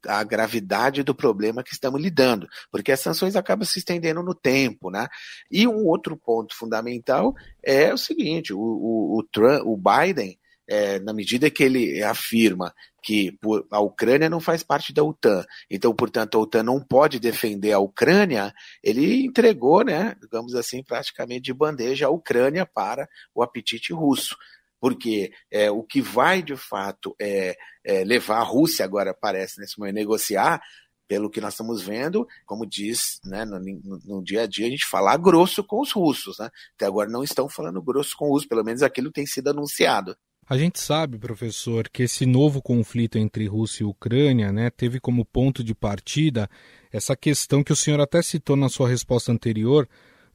a 0.07 0.23
gravidade 0.23 1.03
do 1.03 1.15
problema 1.15 1.63
que 1.63 1.73
estamos 1.73 2.01
lidando, 2.01 2.47
porque 2.71 2.91
as 2.91 2.99
sanções 2.99 3.35
acabam 3.35 3.65
se 3.65 3.79
estendendo 3.79 4.21
no 4.21 4.35
tempo, 4.35 4.89
né? 4.89 5.07
E 5.49 5.67
um 5.67 5.85
outro 5.85 6.15
ponto 6.15 6.55
fundamental 6.55 7.33
é 7.63 7.93
o 7.93 7.97
seguinte: 7.97 8.53
o, 8.53 8.59
o, 8.59 9.19
o, 9.19 9.23
Trump, 9.23 9.63
o 9.65 9.77
Biden, 9.77 10.37
é, 10.67 10.99
na 10.99 11.13
medida 11.13 11.49
que 11.49 11.63
ele 11.63 12.03
afirma 12.03 12.73
que 13.01 13.37
a 13.71 13.79
Ucrânia 13.79 14.27
não 14.27 14.39
faz 14.39 14.63
parte 14.63 14.91
da 14.91 15.03
OTAN, 15.03 15.45
então, 15.69 15.93
portanto, 15.93 16.35
a 16.35 16.41
OTAN 16.41 16.63
não 16.63 16.81
pode 16.81 17.19
defender 17.19 17.71
a 17.71 17.77
Ucrânia, 17.77 18.51
ele 18.83 19.23
entregou, 19.23 19.83
né, 19.83 20.15
digamos 20.19 20.55
assim, 20.55 20.83
praticamente 20.83 21.43
de 21.43 21.53
bandeja 21.53 22.07
a 22.07 22.09
Ucrânia 22.09 22.65
para 22.65 23.07
o 23.33 23.43
apetite 23.43 23.93
russo 23.93 24.35
porque 24.79 25.31
é, 25.51 25.71
o 25.71 25.83
que 25.83 26.01
vai 26.01 26.41
de 26.41 26.55
fato 26.55 27.15
é, 27.19 27.55
é, 27.83 28.03
levar 28.03 28.38
a 28.38 28.43
Rússia 28.43 28.85
agora 28.85 29.13
parece 29.13 29.59
nesse 29.59 29.77
momento 29.79 29.95
negociar 29.95 30.61
pelo 31.07 31.29
que 31.29 31.41
nós 31.41 31.53
estamos 31.53 31.83
vendo, 31.83 32.27
como 32.45 32.65
diz 32.65 33.19
né, 33.23 33.45
no, 33.45 33.59
no, 33.59 33.99
no, 34.03 34.23
dia 34.23 34.41
a 34.41 34.47
dia, 34.47 34.65
a 34.65 34.69
gente 34.69 34.85
falar 34.85 35.17
grosso 35.17 35.63
com 35.63 35.79
os 35.81 35.91
russos. 35.91 36.38
Né? 36.39 36.49
Até 36.75 36.85
agora 36.85 37.09
não 37.09 37.23
estão 37.23 37.47
falando 37.47 37.81
grosso 37.81 38.15
com 38.17 38.25
os 38.25 38.31
russos, 38.31 38.47
pelo 38.47 38.63
menos 38.63 38.81
aquilo 38.81 39.11
tem 39.11 39.25
sido 39.25 39.49
anunciado. 39.49 40.15
A 40.47 40.57
gente 40.57 40.79
sabe, 40.79 41.17
professor, 41.17 41.89
que 41.89 42.03
esse 42.03 42.23
novo 42.23 42.61
conflito 42.61 43.17
entre 43.17 43.47
Rússia 43.47 43.83
e 43.83 43.85
Ucrânia 43.85 44.51
né, 44.51 44.69
teve 44.69 44.99
como 44.99 45.25
ponto 45.25 45.63
de 45.63 45.73
partida 45.73 46.47
essa 46.91 47.15
questão 47.15 47.63
que 47.63 47.73
o 47.73 47.75
senhor 47.75 47.99
até 47.99 48.21
citou 48.21 48.55
na 48.55 48.69
sua 48.69 48.88
resposta 48.88 49.31
anterior 49.31 49.88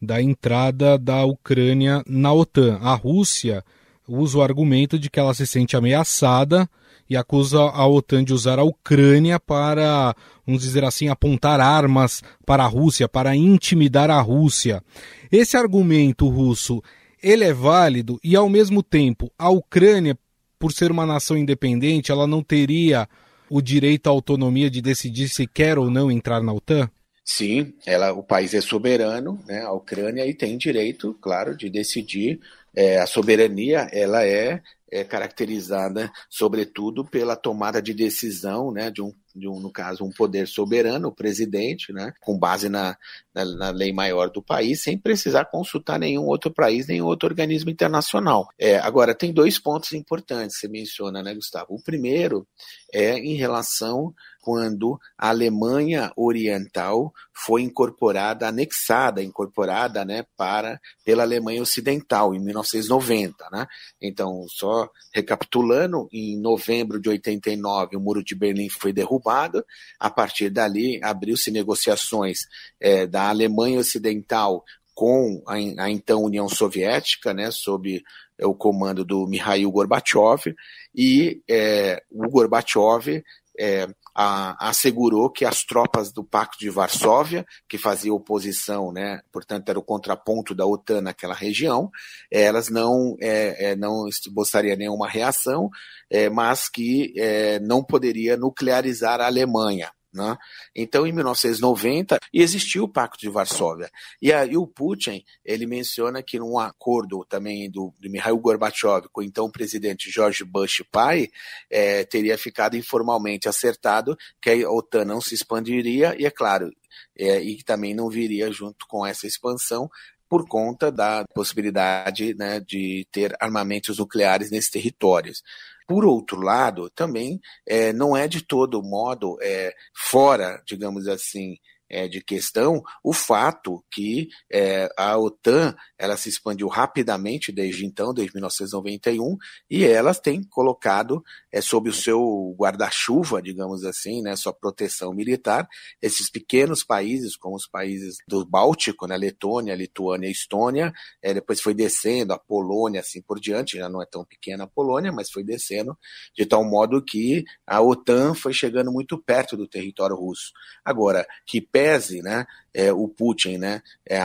da 0.03 0.21
entrada 0.21 0.99
da 0.99 1.25
Ucrânia 1.25 2.03
na 2.09 2.33
OTAN. 2.33 2.79
A 2.83 2.95
Rússia 2.95 3.65
usa 4.11 4.39
o 4.39 4.43
argumento 4.43 4.99
de 4.99 5.09
que 5.09 5.21
ela 5.21 5.33
se 5.33 5.47
sente 5.47 5.77
ameaçada 5.77 6.69
e 7.09 7.17
acusa 7.17 7.61
a 7.61 7.87
OTAN 7.87 8.25
de 8.25 8.33
usar 8.33 8.59
a 8.59 8.65
Ucrânia 8.65 9.39
para, 9.39 10.15
vamos 10.47 10.63
dizer 10.63 10.85
assim, 10.85 11.09
apontar 11.09 11.61
armas 11.61 12.23
para 12.45 12.65
a 12.65 12.67
Rússia, 12.67 13.09
para 13.09 13.35
intimidar 13.35 14.11
a 14.11 14.21
Rússia. 14.21 14.83
Esse 15.31 15.57
argumento 15.57 16.29
russo, 16.29 16.83
ele 17.23 17.45
é 17.45 17.53
válido 17.53 18.19
e, 18.23 18.37
ao 18.37 18.49
mesmo 18.49 18.83
tempo, 18.83 19.31
a 19.39 19.49
Ucrânia, 19.51 20.19
por 20.59 20.73
ser 20.73 20.91
uma 20.91 21.07
nação 21.07 21.37
independente, 21.37 22.13
ela 22.13 22.27
não 22.27 22.43
teria 22.43 23.09
o 23.49 23.61
direito 23.61 24.07
à 24.07 24.11
autonomia 24.11 24.71
de 24.71 24.81
decidir 24.81 25.29
se 25.29 25.47
quer 25.47 25.79
ou 25.79 25.91
não 25.91 26.11
entrar 26.11 26.43
na 26.43 26.53
OTAN? 26.53 26.89
Sim, 27.25 27.75
ela, 27.87 28.13
o 28.13 28.23
país 28.23 28.55
é 28.55 28.61
soberano, 28.61 29.43
né, 29.47 29.63
a 29.63 29.73
Ucrânia, 29.73 30.27
e 30.27 30.35
tem 30.35 30.59
direito, 30.59 31.17
claro, 31.21 31.57
de 31.57 31.71
decidir 31.71 32.41
é, 32.75 32.99
a 32.99 33.07
soberania 33.07 33.89
ela 33.93 34.25
é, 34.25 34.63
é, 34.91 35.05
caracterizada, 35.05 36.11
sobretudo, 36.29 37.05
pela 37.05 37.37
tomada 37.37 37.81
de 37.81 37.95
decisão 37.95 38.73
né, 38.73 38.91
de 38.91 39.03
um 39.03 39.13
de 39.35 39.49
um, 39.49 39.61
no 39.61 39.71
caso, 39.71 40.05
um 40.05 40.11
poder 40.11 40.47
soberano, 40.47 41.09
o 41.09 41.15
presidente, 41.15 41.93
né, 41.93 42.13
com 42.21 42.39
base 42.39 42.69
na, 42.69 42.97
na, 43.35 43.45
na, 43.45 43.71
lei 43.71 43.93
maior 43.93 44.31
do 44.31 44.43
país, 44.43 44.83
sem 44.83 44.99
precisar 44.99 45.45
consultar 45.47 45.99
nenhum 45.99 46.25
outro 46.27 46.51
país, 46.51 46.87
nenhum 46.87 47.07
outro 47.07 47.29
organismo 47.29 47.71
internacional. 47.71 48.49
É, 48.59 48.79
agora, 48.79 49.15
tem 49.15 49.33
dois 49.33 49.59
pontos 49.59 49.93
importantes 49.93 50.57
que 50.57 50.63
você 50.63 50.69
menciona, 50.69 51.23
né, 51.23 51.35
Gustavo? 51.35 51.75
O 51.75 51.83
primeiro 51.83 52.47
é 52.93 53.19
em 53.19 53.35
relação 53.35 54.13
quando 54.41 54.99
a 55.17 55.29
Alemanha 55.29 56.13
Oriental 56.17 57.13
foi 57.33 57.63
incorporada, 57.63 58.49
anexada, 58.49 59.23
incorporada, 59.23 60.05
né, 60.05 60.25
para 60.37 60.81
pela 61.05 61.23
Alemanha 61.23 61.63
Ocidental 61.63 62.35
em 62.35 62.39
1990, 62.41 63.49
né? 63.51 63.67
Então, 64.01 64.45
só 64.49 64.89
recapitulando, 65.15 66.09
em 66.13 66.41
novembro 66.41 67.01
de 67.01 67.09
89 67.09 67.97
o 67.97 68.01
Muro 68.01 68.23
de 68.23 68.35
Berlim 68.35 68.69
foi 68.69 68.93
derrubado. 68.93 69.65
A 69.99 70.11
partir 70.11 70.51
dali 70.51 71.01
abriu-se 71.03 71.51
negociações 71.51 72.39
é, 72.81 73.07
da 73.07 73.29
Alemanha 73.29 73.79
Ocidental 73.79 74.65
com 74.95 75.43
a, 75.47 75.55
a, 75.55 75.91
então 75.91 76.25
União 76.25 76.49
Soviética, 76.49 77.33
né, 77.33 77.51
sob 77.51 78.03
o 78.43 78.55
comando 78.55 79.05
do 79.05 79.27
Mikhail 79.27 79.71
Gorbachev, 79.71 80.55
e 80.95 81.43
é, 81.49 82.03
o 82.11 82.29
Gorbachev 82.29 83.23
é, 83.61 83.87
a, 84.15 84.69
assegurou 84.69 85.31
que 85.31 85.45
as 85.45 85.63
tropas 85.63 86.11
do 86.13 86.25
Pacto 86.25 86.59
de 86.59 86.71
Varsóvia, 86.71 87.45
que 87.69 87.77
fazia 87.77 88.13
oposição, 88.13 88.91
né, 88.91 89.21
portanto 89.31 89.69
era 89.69 89.79
o 89.79 89.83
contraponto 89.83 90.55
da 90.55 90.65
OTAN 90.67 91.03
naquela 91.03 91.35
região, 91.35 91.91
elas 92.31 92.71
não, 92.71 93.17
é, 93.21 93.73
é, 93.73 93.77
não 93.77 94.09
esboçaria 94.09 94.77
nenhuma 94.77 95.09
reação, 95.09 95.69
é, 96.09 96.31
mas 96.31 96.69
que 96.69 97.13
é, 97.17 97.61
não 97.61 97.85
poderia 97.85 98.37
nuclearizar 98.37 99.21
a 99.21 99.27
Alemanha. 99.27 99.93
Né? 100.13 100.37
Então, 100.75 101.07
em 101.07 101.13
1990, 101.13 102.19
existiu 102.33 102.85
o 102.85 102.89
Pacto 102.89 103.21
de 103.21 103.29
Varsóvia. 103.29 103.91
E 104.21 104.33
aí 104.33 104.57
o 104.57 104.67
Putin, 104.67 105.25
ele 105.45 105.67
menciona 105.67 106.23
que 106.23 106.39
num 106.39 106.59
acordo 106.59 107.25
também 107.29 107.71
do, 107.71 107.95
do 107.99 108.11
Mikhail 108.11 108.39
Gorbachev 108.39 109.09
com 109.13 109.21
o 109.21 109.25
então 109.25 109.51
presidente 109.51 110.11
George 110.11 110.45
Bush 110.45 110.83
pai, 110.91 111.29
é, 111.71 112.05
teria 112.05 112.37
ficado 112.37 112.77
informalmente 112.77 113.49
acertado 113.49 114.17
que 114.43 114.51
a 114.51 114.71
OTAN 114.71 115.05
não 115.05 115.21
se 115.21 115.35
expandiria 115.35 116.17
e, 116.19 116.27
é 116.27 116.31
claro, 116.31 116.71
é, 117.17 117.41
e 117.41 117.63
também 117.63 117.95
não 117.95 118.09
viria 118.09 118.51
junto 118.51 118.87
com 118.89 119.07
essa 119.07 119.27
expansão 119.27 119.89
por 120.31 120.47
conta 120.47 120.93
da 120.93 121.25
possibilidade 121.35 122.35
né, 122.35 122.61
de 122.61 123.05
ter 123.11 123.37
armamentos 123.41 123.99
nucleares 123.99 124.49
nesses 124.49 124.71
territórios. 124.71 125.43
Por 125.91 126.05
outro 126.05 126.41
lado, 126.41 126.89
também 126.89 127.41
é, 127.67 127.93
não 127.93 128.17
é 128.17 128.29
de 128.29 128.47
todo 128.47 128.81
modo 128.81 129.37
é, 129.43 129.75
fora, 129.93 130.63
digamos 130.65 131.09
assim, 131.09 131.57
é, 131.91 132.09
de 132.09 132.23
questão 132.23 132.83
o 133.03 133.13
fato 133.13 133.85
que 133.91 134.29
é, 134.51 134.89
a 134.97 135.19
OTAN 135.19 135.75
ela 135.99 136.17
se 136.17 136.29
expandiu 136.29 136.69
rapidamente 136.69 137.53
desde 137.53 137.85
então, 137.85 138.15
desde 138.15 138.35
1991, 138.35 139.37
e 139.69 139.85
ela 139.85 140.15
tem 140.15 140.43
colocado 140.43 141.23
é, 141.53 141.61
sob 141.61 141.91
o 141.91 141.93
seu 141.93 142.55
guarda-chuva, 142.59 143.43
digamos 143.43 143.85
assim, 143.85 144.23
né, 144.23 144.37
sua 144.37 144.53
proteção 144.53 145.13
militar, 145.13 145.69
esses 146.01 146.31
pequenos 146.31 146.85
países, 146.85 147.37
como 147.37 147.57
os 147.57 147.67
países 147.67 148.17
do 148.27 148.47
Báltico, 148.47 149.07
né, 149.07 149.17
Letônia, 149.17 149.75
Lituânia 149.75 150.31
Estônia, 150.31 150.93
é, 151.23 151.35
depois 151.35 151.61
foi 151.61 151.75
descendo 151.75 152.33
a 152.33 152.39
Polônia, 152.39 153.01
assim 153.01 153.21
por 153.21 153.41
diante, 153.41 153.77
já 153.79 153.89
não 153.89 154.03
é 154.03 154.07
tão 154.07 154.25
pequena 154.25 154.65
a 154.65 154.69
Polônia, 154.69 155.13
mas 155.13 155.31
foi 155.31 155.43
descendo, 155.45 155.99
de 156.35 156.47
tal 156.47 156.65
modo 156.65 157.03
que 157.05 157.45
a 157.67 157.81
OTAN 157.81 158.35
foi 158.35 158.53
chegando 158.53 158.93
muito 158.93 159.19
perto 159.19 159.57
do 159.57 159.67
território 159.67 160.17
russo. 160.17 160.53
Agora, 160.85 161.27
que 161.47 161.61
pese 161.81 162.21
né, 162.21 162.47
é, 162.75 162.93
o 162.93 163.09
Putin 163.09 163.57
né, 163.57 163.83
é, 164.07 164.21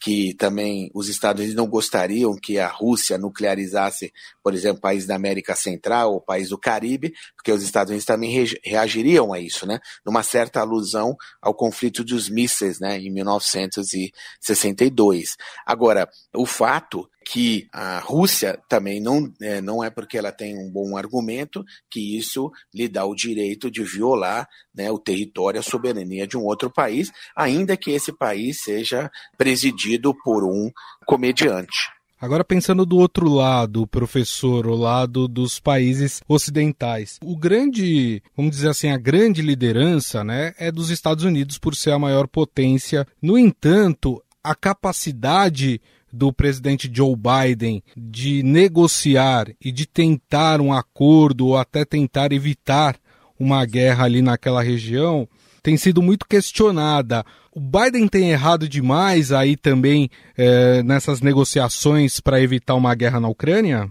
que 0.00 0.34
também 0.34 0.90
os 0.94 1.08
Estados 1.08 1.40
Unidos 1.40 1.56
não 1.56 1.68
gostariam 1.68 2.34
que 2.34 2.58
a 2.58 2.66
Rússia 2.66 3.18
nuclearizasse, 3.18 4.12
por 4.42 4.54
exemplo, 4.54 4.80
país 4.80 5.06
da 5.06 5.14
América 5.16 5.54
Central 5.54 6.12
ou 6.12 6.20
país 6.20 6.48
do 6.50 6.58
Caribe, 6.58 7.12
porque 7.36 7.52
os 7.52 7.62
Estados 7.62 7.90
Unidos 7.90 8.04
também 8.04 8.46
reagiriam 8.64 9.32
a 9.32 9.40
isso, 9.40 9.66
né? 9.66 9.80
Numa 10.04 10.22
certa 10.22 10.60
alusão 10.60 11.16
ao 11.40 11.54
conflito 11.54 12.04
dos 12.04 12.28
mísseis, 12.28 12.78
né, 12.80 12.98
em 12.98 13.10
1962. 13.12 15.36
Agora, 15.66 16.08
o 16.34 16.44
fato 16.46 17.08
que 17.24 17.68
a 17.72 18.00
Rússia 18.00 18.60
também 18.68 19.00
não 19.00 19.32
é, 19.40 19.60
não 19.60 19.84
é 19.84 19.90
porque 19.90 20.18
ela 20.18 20.32
tem 20.32 20.58
um 20.58 20.70
bom 20.70 20.96
argumento 20.96 21.64
que 21.90 22.16
isso 22.16 22.50
lhe 22.74 22.88
dá 22.88 23.04
o 23.04 23.14
direito 23.14 23.70
de 23.70 23.84
violar 23.84 24.48
né, 24.74 24.90
o 24.90 24.98
território, 24.98 25.60
a 25.60 25.62
soberania 25.62 26.26
de 26.26 26.36
um 26.36 26.44
outro 26.44 26.70
país, 26.70 27.10
ainda 27.36 27.76
que 27.76 27.90
esse 27.90 28.12
país 28.12 28.62
seja 28.62 29.10
presidido 29.36 30.14
por 30.24 30.44
um 30.44 30.70
comediante. 31.06 31.99
Agora 32.20 32.44
pensando 32.44 32.84
do 32.84 32.98
outro 32.98 33.30
lado, 33.30 33.86
professor, 33.86 34.66
o 34.66 34.74
lado 34.74 35.26
dos 35.26 35.58
países 35.58 36.20
ocidentais. 36.28 37.18
O 37.24 37.34
grande, 37.34 38.22
vamos 38.36 38.50
dizer 38.50 38.68
assim, 38.68 38.90
a 38.90 38.98
grande 38.98 39.40
liderança, 39.40 40.22
né, 40.22 40.52
é 40.58 40.70
dos 40.70 40.90
Estados 40.90 41.24
Unidos 41.24 41.56
por 41.56 41.74
ser 41.74 41.92
a 41.92 41.98
maior 41.98 42.28
potência. 42.28 43.06
No 43.22 43.38
entanto, 43.38 44.22
a 44.44 44.54
capacidade 44.54 45.80
do 46.12 46.30
presidente 46.30 46.90
Joe 46.92 47.16
Biden 47.16 47.82
de 47.96 48.42
negociar 48.42 49.48
e 49.58 49.72
de 49.72 49.86
tentar 49.86 50.60
um 50.60 50.74
acordo 50.74 51.46
ou 51.46 51.56
até 51.56 51.86
tentar 51.86 52.32
evitar 52.32 52.96
uma 53.38 53.64
guerra 53.64 54.04
ali 54.04 54.20
naquela 54.20 54.62
região 54.62 55.26
tem 55.62 55.76
sido 55.76 56.02
muito 56.02 56.26
questionada. 56.26 57.24
O 57.52 57.60
Biden 57.60 58.06
tem 58.06 58.30
errado 58.30 58.68
demais 58.68 59.32
aí 59.32 59.56
também 59.56 60.10
é, 60.36 60.82
nessas 60.82 61.20
negociações 61.20 62.20
para 62.20 62.40
evitar 62.40 62.74
uma 62.74 62.94
guerra 62.94 63.20
na 63.20 63.28
Ucrânia? 63.28 63.90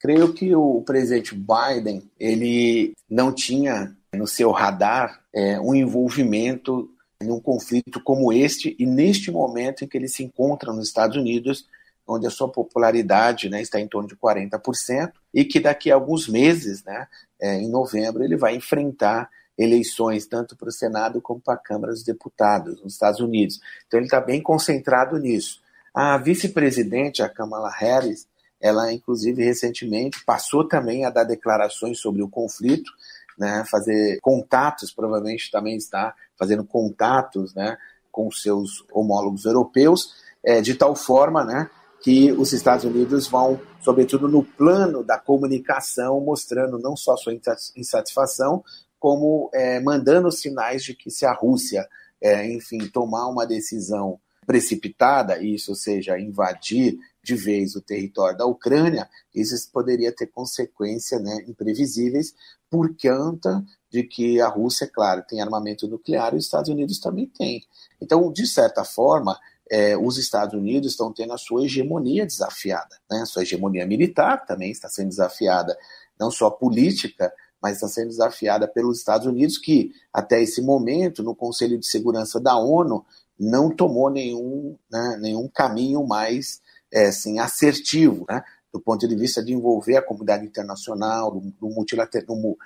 Creio 0.00 0.32
que 0.32 0.54
o 0.54 0.82
presidente 0.82 1.34
Biden 1.34 2.02
ele 2.18 2.92
não 3.08 3.32
tinha 3.32 3.94
no 4.14 4.26
seu 4.26 4.50
radar 4.50 5.20
é, 5.34 5.60
um 5.60 5.74
envolvimento 5.74 6.88
em 7.22 7.30
um 7.30 7.40
conflito 7.40 8.02
como 8.02 8.32
este 8.32 8.76
e 8.78 8.84
neste 8.84 9.30
momento 9.30 9.84
em 9.84 9.88
que 9.88 9.96
ele 9.96 10.08
se 10.08 10.22
encontra 10.22 10.72
nos 10.72 10.88
Estados 10.88 11.16
Unidos, 11.16 11.66
onde 12.06 12.26
a 12.26 12.30
sua 12.30 12.48
popularidade 12.48 13.48
né, 13.48 13.62
está 13.62 13.80
em 13.80 13.86
torno 13.86 14.08
de 14.08 14.16
40%, 14.16 15.12
e 15.32 15.44
que 15.44 15.60
daqui 15.60 15.90
a 15.90 15.94
alguns 15.94 16.28
meses, 16.28 16.84
né, 16.84 17.06
é, 17.40 17.58
em 17.58 17.70
novembro, 17.70 18.22
ele 18.22 18.36
vai 18.36 18.56
enfrentar 18.56 19.30
eleições 19.62 20.26
tanto 20.26 20.56
para 20.56 20.68
o 20.68 20.72
Senado 20.72 21.20
como 21.20 21.40
para 21.40 21.54
a 21.54 21.58
Câmara 21.58 21.92
dos 21.92 22.02
Deputados 22.02 22.82
nos 22.82 22.94
Estados 22.94 23.20
Unidos. 23.20 23.60
Então 23.86 23.98
ele 23.98 24.06
está 24.06 24.20
bem 24.20 24.42
concentrado 24.42 25.18
nisso. 25.18 25.60
A 25.94 26.16
vice-presidente, 26.16 27.22
a 27.22 27.28
Kamala 27.28 27.70
Harris, 27.70 28.26
ela 28.60 28.92
inclusive 28.92 29.44
recentemente 29.44 30.24
passou 30.24 30.66
também 30.66 31.04
a 31.04 31.10
dar 31.10 31.24
declarações 31.24 32.00
sobre 32.00 32.22
o 32.22 32.28
conflito, 32.28 32.90
né, 33.38 33.64
fazer 33.70 34.18
contatos, 34.20 34.92
provavelmente 34.92 35.50
também 35.50 35.76
está 35.76 36.14
fazendo 36.38 36.64
contatos 36.64 37.54
né, 37.54 37.76
com 38.10 38.30
seus 38.30 38.84
homólogos 38.92 39.44
europeus, 39.44 40.14
é, 40.44 40.60
de 40.60 40.74
tal 40.74 40.94
forma 40.94 41.44
né, 41.44 41.70
que 42.02 42.32
os 42.32 42.52
Estados 42.52 42.84
Unidos 42.84 43.28
vão, 43.28 43.60
sobretudo 43.80 44.28
no 44.28 44.42
plano 44.42 45.02
da 45.02 45.18
comunicação, 45.18 46.20
mostrando 46.20 46.78
não 46.78 46.96
só 46.96 47.16
sua 47.16 47.32
insatisfação, 47.76 48.62
como 49.02 49.50
é, 49.52 49.80
mandando 49.80 50.30
sinais 50.30 50.84
de 50.84 50.94
que 50.94 51.10
se 51.10 51.26
a 51.26 51.32
Rússia, 51.32 51.88
é, 52.20 52.48
enfim, 52.52 52.78
tomar 52.86 53.26
uma 53.26 53.44
decisão 53.44 54.20
precipitada, 54.46 55.42
isso 55.42 55.74
seja, 55.74 56.20
invadir 56.20 56.96
de 57.20 57.34
vez 57.34 57.74
o 57.74 57.80
território 57.80 58.38
da 58.38 58.46
Ucrânia, 58.46 59.08
isso 59.34 59.56
poderia 59.72 60.14
ter 60.14 60.28
consequências 60.28 61.20
né, 61.20 61.44
imprevisíveis 61.48 62.32
por 62.70 62.94
conta 62.96 63.64
de 63.90 64.04
que 64.04 64.40
a 64.40 64.46
Rússia, 64.46 64.86
claro, 64.86 65.24
tem 65.28 65.40
armamento 65.40 65.88
nuclear 65.88 66.32
e 66.32 66.36
os 66.36 66.44
Estados 66.44 66.70
Unidos 66.70 67.00
também 67.00 67.26
têm. 67.26 67.60
Então, 68.00 68.32
de 68.32 68.46
certa 68.46 68.84
forma, 68.84 69.36
é, 69.68 69.96
os 69.96 70.16
Estados 70.16 70.54
Unidos 70.54 70.92
estão 70.92 71.12
tendo 71.12 71.32
a 71.32 71.38
sua 71.38 71.64
hegemonia 71.64 72.24
desafiada. 72.24 72.96
Né? 73.10 73.22
A 73.22 73.26
sua 73.26 73.42
hegemonia 73.42 73.84
militar 73.84 74.46
também 74.46 74.70
está 74.70 74.88
sendo 74.88 75.08
desafiada, 75.08 75.76
não 76.20 76.30
só 76.30 76.48
política, 76.50 77.32
mas 77.62 77.76
está 77.76 77.88
sendo 77.88 78.08
desafiada 78.08 78.66
pelos 78.66 78.98
Estados 78.98 79.26
Unidos, 79.26 79.58
que 79.58 79.92
até 80.12 80.42
esse 80.42 80.60
momento, 80.60 81.22
no 81.22 81.34
Conselho 81.34 81.78
de 81.78 81.86
Segurança 81.86 82.40
da 82.40 82.56
ONU, 82.56 83.04
não 83.38 83.70
tomou 83.70 84.10
nenhum, 84.10 84.76
né, 84.90 85.18
nenhum 85.20 85.48
caminho 85.48 86.06
mais 86.06 86.60
é, 86.92 87.06
assim, 87.06 87.38
assertivo. 87.38 88.24
Né? 88.28 88.42
do 88.72 88.80
ponto 88.80 89.06
de 89.06 89.14
vista 89.14 89.44
de 89.44 89.52
envolver 89.52 89.98
a 89.98 90.02
comunidade 90.02 90.46
internacional, 90.46 91.30
do, 91.30 91.40
do 91.60 91.68
multilateral, 91.68 92.56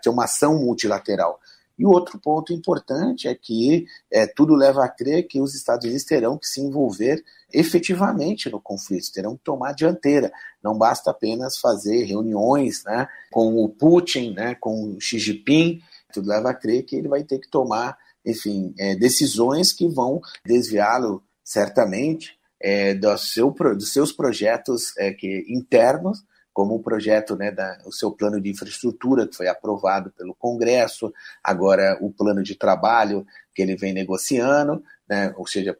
ter 0.00 0.08
uma 0.08 0.24
ação 0.24 0.56
multilateral. 0.60 1.40
E 1.76 1.84
o 1.84 1.90
outro 1.90 2.20
ponto 2.20 2.52
importante 2.52 3.26
é 3.26 3.34
que 3.34 3.86
é, 4.12 4.26
tudo 4.26 4.54
leva 4.54 4.84
a 4.84 4.88
crer 4.88 5.26
que 5.26 5.40
os 5.40 5.54
Estados 5.54 5.84
Unidos 5.84 6.04
terão 6.04 6.38
que 6.38 6.46
se 6.46 6.60
envolver 6.60 7.24
efetivamente 7.52 8.50
no 8.50 8.60
conflito, 8.60 9.12
terão 9.12 9.36
que 9.36 9.44
tomar 9.44 9.72
dianteira. 9.72 10.32
Não 10.62 10.76
basta 10.76 11.10
apenas 11.10 11.58
fazer 11.58 12.04
reuniões 12.04 12.84
né, 12.84 13.08
com 13.30 13.56
o 13.62 13.68
Putin, 13.68 14.32
né, 14.34 14.54
com 14.54 14.94
o 14.94 15.00
Xi 15.00 15.18
Jinping, 15.18 15.80
Tudo 16.12 16.28
leva 16.28 16.50
a 16.50 16.54
crer 16.54 16.84
que 16.84 16.96
ele 16.96 17.08
vai 17.08 17.22
ter 17.22 17.38
que 17.38 17.48
tomar, 17.48 17.96
enfim, 18.24 18.74
é, 18.78 18.94
decisões 18.94 19.72
que 19.72 19.88
vão 19.88 20.20
desviá-lo 20.44 21.22
certamente 21.44 22.38
é, 22.60 22.94
do 22.94 23.16
seu, 23.16 23.50
dos 23.50 23.92
seus 23.92 24.12
projetos 24.12 24.96
é, 24.98 25.12
que, 25.12 25.46
internos, 25.48 26.22
como 26.52 26.74
o 26.74 26.82
projeto, 26.82 27.36
né, 27.36 27.50
da, 27.50 27.78
o 27.86 27.92
seu 27.92 28.10
plano 28.10 28.40
de 28.40 28.50
infraestrutura 28.50 29.26
que 29.26 29.36
foi 29.36 29.48
aprovado 29.48 30.10
pelo 30.10 30.34
Congresso, 30.34 31.12
agora 31.42 31.96
o 32.00 32.12
plano 32.12 32.42
de 32.42 32.54
trabalho 32.54 33.26
que 33.54 33.62
ele 33.62 33.76
vem 33.76 33.92
negociando, 33.92 34.82
né, 35.08 35.32
ou 35.36 35.46
seja, 35.46 35.76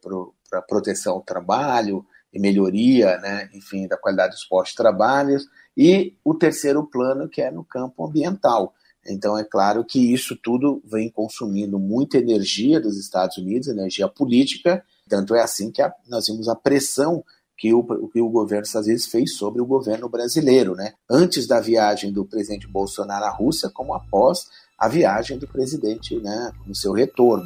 para 0.50 0.60
proteção 0.60 1.14
ao 1.14 1.22
trabalho 1.22 2.04
e 2.32 2.38
melhoria, 2.38 3.18
né, 3.18 3.48
enfim, 3.54 3.86
da 3.86 3.96
qualidade 3.96 4.32
dos 4.32 4.44
postos 4.44 4.72
de 4.72 4.76
trabalho, 4.76 5.38
e 5.76 6.14
o 6.24 6.34
terceiro 6.34 6.86
plano 6.86 7.28
que 7.28 7.40
é 7.40 7.50
no 7.50 7.64
campo 7.64 8.04
ambiental. 8.06 8.74
Então 9.06 9.38
é 9.38 9.44
claro 9.44 9.84
que 9.84 10.12
isso 10.12 10.36
tudo 10.36 10.82
vem 10.84 11.10
consumindo 11.10 11.78
muita 11.78 12.18
energia 12.18 12.80
dos 12.80 12.98
Estados 12.98 13.38
Unidos, 13.38 13.68
energia 13.68 14.08
política, 14.08 14.84
tanto 15.08 15.34
é 15.34 15.42
assim 15.42 15.70
que 15.70 15.80
a, 15.82 15.92
nós 16.08 16.26
vimos 16.26 16.48
a 16.48 16.54
pressão 16.54 17.24
que 17.56 17.74
o, 17.74 18.08
que 18.08 18.20
o 18.20 18.28
governo 18.30 18.62
dos 18.62 18.70
Estados 18.70 18.86
Unidos 18.88 19.06
fez 19.06 19.36
sobre 19.36 19.60
o 19.60 19.66
governo 19.66 20.08
brasileiro, 20.08 20.74
né? 20.74 20.94
antes 21.10 21.46
da 21.46 21.60
viagem 21.60 22.12
do 22.12 22.24
presidente 22.24 22.66
Bolsonaro 22.66 23.24
à 23.24 23.30
Rússia, 23.30 23.70
como 23.72 23.92
após 23.92 24.46
a 24.78 24.88
viagem 24.88 25.38
do 25.38 25.46
presidente 25.46 26.18
né, 26.20 26.52
no 26.66 26.74
seu 26.74 26.92
retorno. 26.92 27.44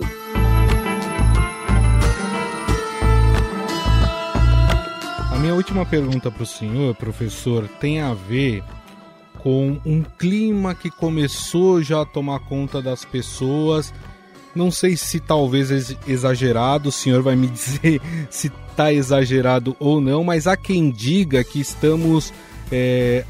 Minha 5.44 5.54
última 5.54 5.85
pergunta 5.85 6.30
para 6.30 6.42
o 6.42 6.46
senhor, 6.46 6.94
professor, 6.94 7.68
tem 7.78 8.00
a 8.00 8.14
ver 8.14 8.64
com 9.40 9.78
um 9.85 10.02
clima 10.02 10.74
que 10.74 10.90
começou 10.90 11.83
já 11.83 12.00
a 12.00 12.07
tomar 12.07 12.40
conta 12.40 12.80
das 12.80 13.04
pessoas 13.04 13.92
não 14.54 14.70
sei 14.70 14.96
se 14.96 15.20
talvez 15.20 15.98
exagerado, 16.07 16.88
o 16.88 16.92
senhor 16.92 17.20
vai 17.20 17.37
me 17.37 17.46
dizer 17.48 18.00
se 18.30 18.50
está 18.70 18.90
exagerado 18.90 19.76
ou 19.78 20.00
não, 20.00 20.24
mas 20.24 20.46
há 20.46 20.57
quem 20.57 20.90
diga 20.90 21.44
que 21.44 21.61
estamos 21.61 22.33
é, 22.72 23.26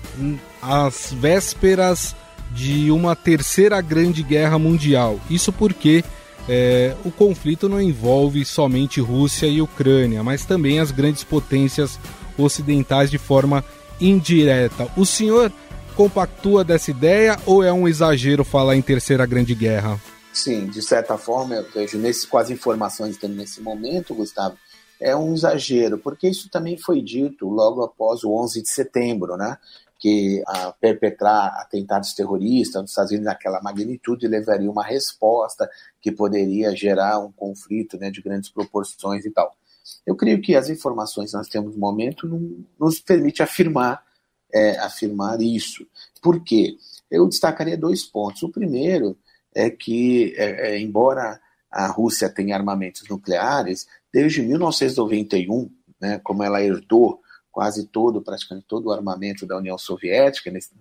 às 0.63 1.13
vésperas 1.13 2.15
de 2.53 2.93
uma 2.93 3.17
terceira 3.17 3.81
grande 3.81 4.23
guerra 4.23 4.57
mundial. 4.57 5.19
Isso 5.29 5.53
porque 5.53 6.05
é, 6.49 6.95
o 7.05 7.11
conflito 7.11 7.69
não 7.69 7.81
envolve 7.81 8.45
somente 8.45 9.01
Rússia 9.01 9.47
e 9.47 9.63
Ucrânia, 9.63 10.23
mas 10.23 10.45
também 10.45 10.79
as 10.79 10.91
grandes 10.91 11.25
potências 11.25 11.99
ocidentais 12.37 13.11
de 13.11 13.19
forma 13.19 13.65
indireta. 14.01 14.89
O 14.97 15.07
senhor 15.07 15.53
compactua 15.97 16.65
dessa 16.65 16.91
ideia 16.91 17.39
ou 17.47 17.63
é 17.63 17.73
um 17.73 17.87
exagero 17.87 18.45
falar 18.45 18.77
em 18.77 18.83
terceira 18.83 19.25
grande 19.25 19.55
guerra? 19.55 20.01
Sim, 20.33 20.67
de 20.67 20.83
certa 20.83 21.17
forma, 21.17 21.55
eu 21.55 21.67
vejo 21.73 21.97
nesse, 21.97 22.27
com 22.27 22.37
as 22.37 22.51
informações 22.51 23.17
que 23.17 23.29
nesse 23.29 23.61
momento, 23.61 24.15
Gustavo, 24.15 24.59
é 25.01 25.15
um 25.15 25.35
exagero, 25.35 25.99
porque 25.99 26.29
isso 26.29 26.49
também 26.49 26.77
foi 26.77 27.03
dito 27.03 27.49
logo 27.49 27.83
após 27.83 28.25
o 28.25 28.33
11 28.33 28.63
de 28.63 28.69
setembro, 28.69 29.37
né? 29.37 29.59
que 30.05 30.43
a 30.47 30.71
perpetrar 30.73 31.47
atentados 31.63 32.13
terroristas 32.13 32.83
nos 32.83 32.91
Estados 32.91 33.11
Unidos 33.11 33.25
naquela 33.25 33.63
magnitude 33.63 34.29
levaria 34.29 34.71
uma 34.71 34.85
resposta 34.85 35.67
que 35.99 36.13
poderia 36.13 36.77
gerar 36.77 37.19
um 37.21 37.33
conflito 37.33 37.97
né, 37.97 38.11
de 38.11 38.21
grandes 38.21 38.51
proporções 38.51 39.25
e 39.25 39.31
tal. 39.31 39.57
Eu 40.05 40.15
creio 40.15 40.43
que 40.43 40.55
as 40.55 40.69
informações 40.69 41.31
que 41.31 41.37
nós 41.39 41.49
temos 41.49 41.73
no 41.73 41.81
momento 41.81 42.29
não 42.29 42.65
nos 42.79 43.01
permite 43.01 43.43
afirmar, 43.43 44.05
é, 44.53 44.79
afirmar 44.79 45.41
isso. 45.41 45.87
Por 46.21 46.45
quê? 46.45 46.77
Eu 47.11 47.27
destacaria 47.27 47.77
dois 47.77 48.05
pontos. 48.05 48.43
O 48.43 48.51
primeiro 48.51 49.17
é 49.55 49.71
que, 49.71 50.35
é, 50.37 50.73
é, 50.73 50.81
embora 50.81 51.41
a 51.75 51.89
Rússia 51.89 52.31
tenha 52.31 52.55
armamentos 52.55 53.03
nucleares, 53.09 53.89
desde 54.13 54.43
1991, 54.43 55.69
né, 56.01 56.21
como 56.23 56.45
ela 56.45 56.63
herdou 56.63 57.21
quase 57.51 57.87
todo, 57.87 58.23
praticamente 58.23 58.67
todo 58.69 58.87
o 58.87 58.93
armamento 58.93 59.45
da 59.45 59.57
União 59.57 59.77
Soviética, 59.77 60.53
nesses 60.53 60.73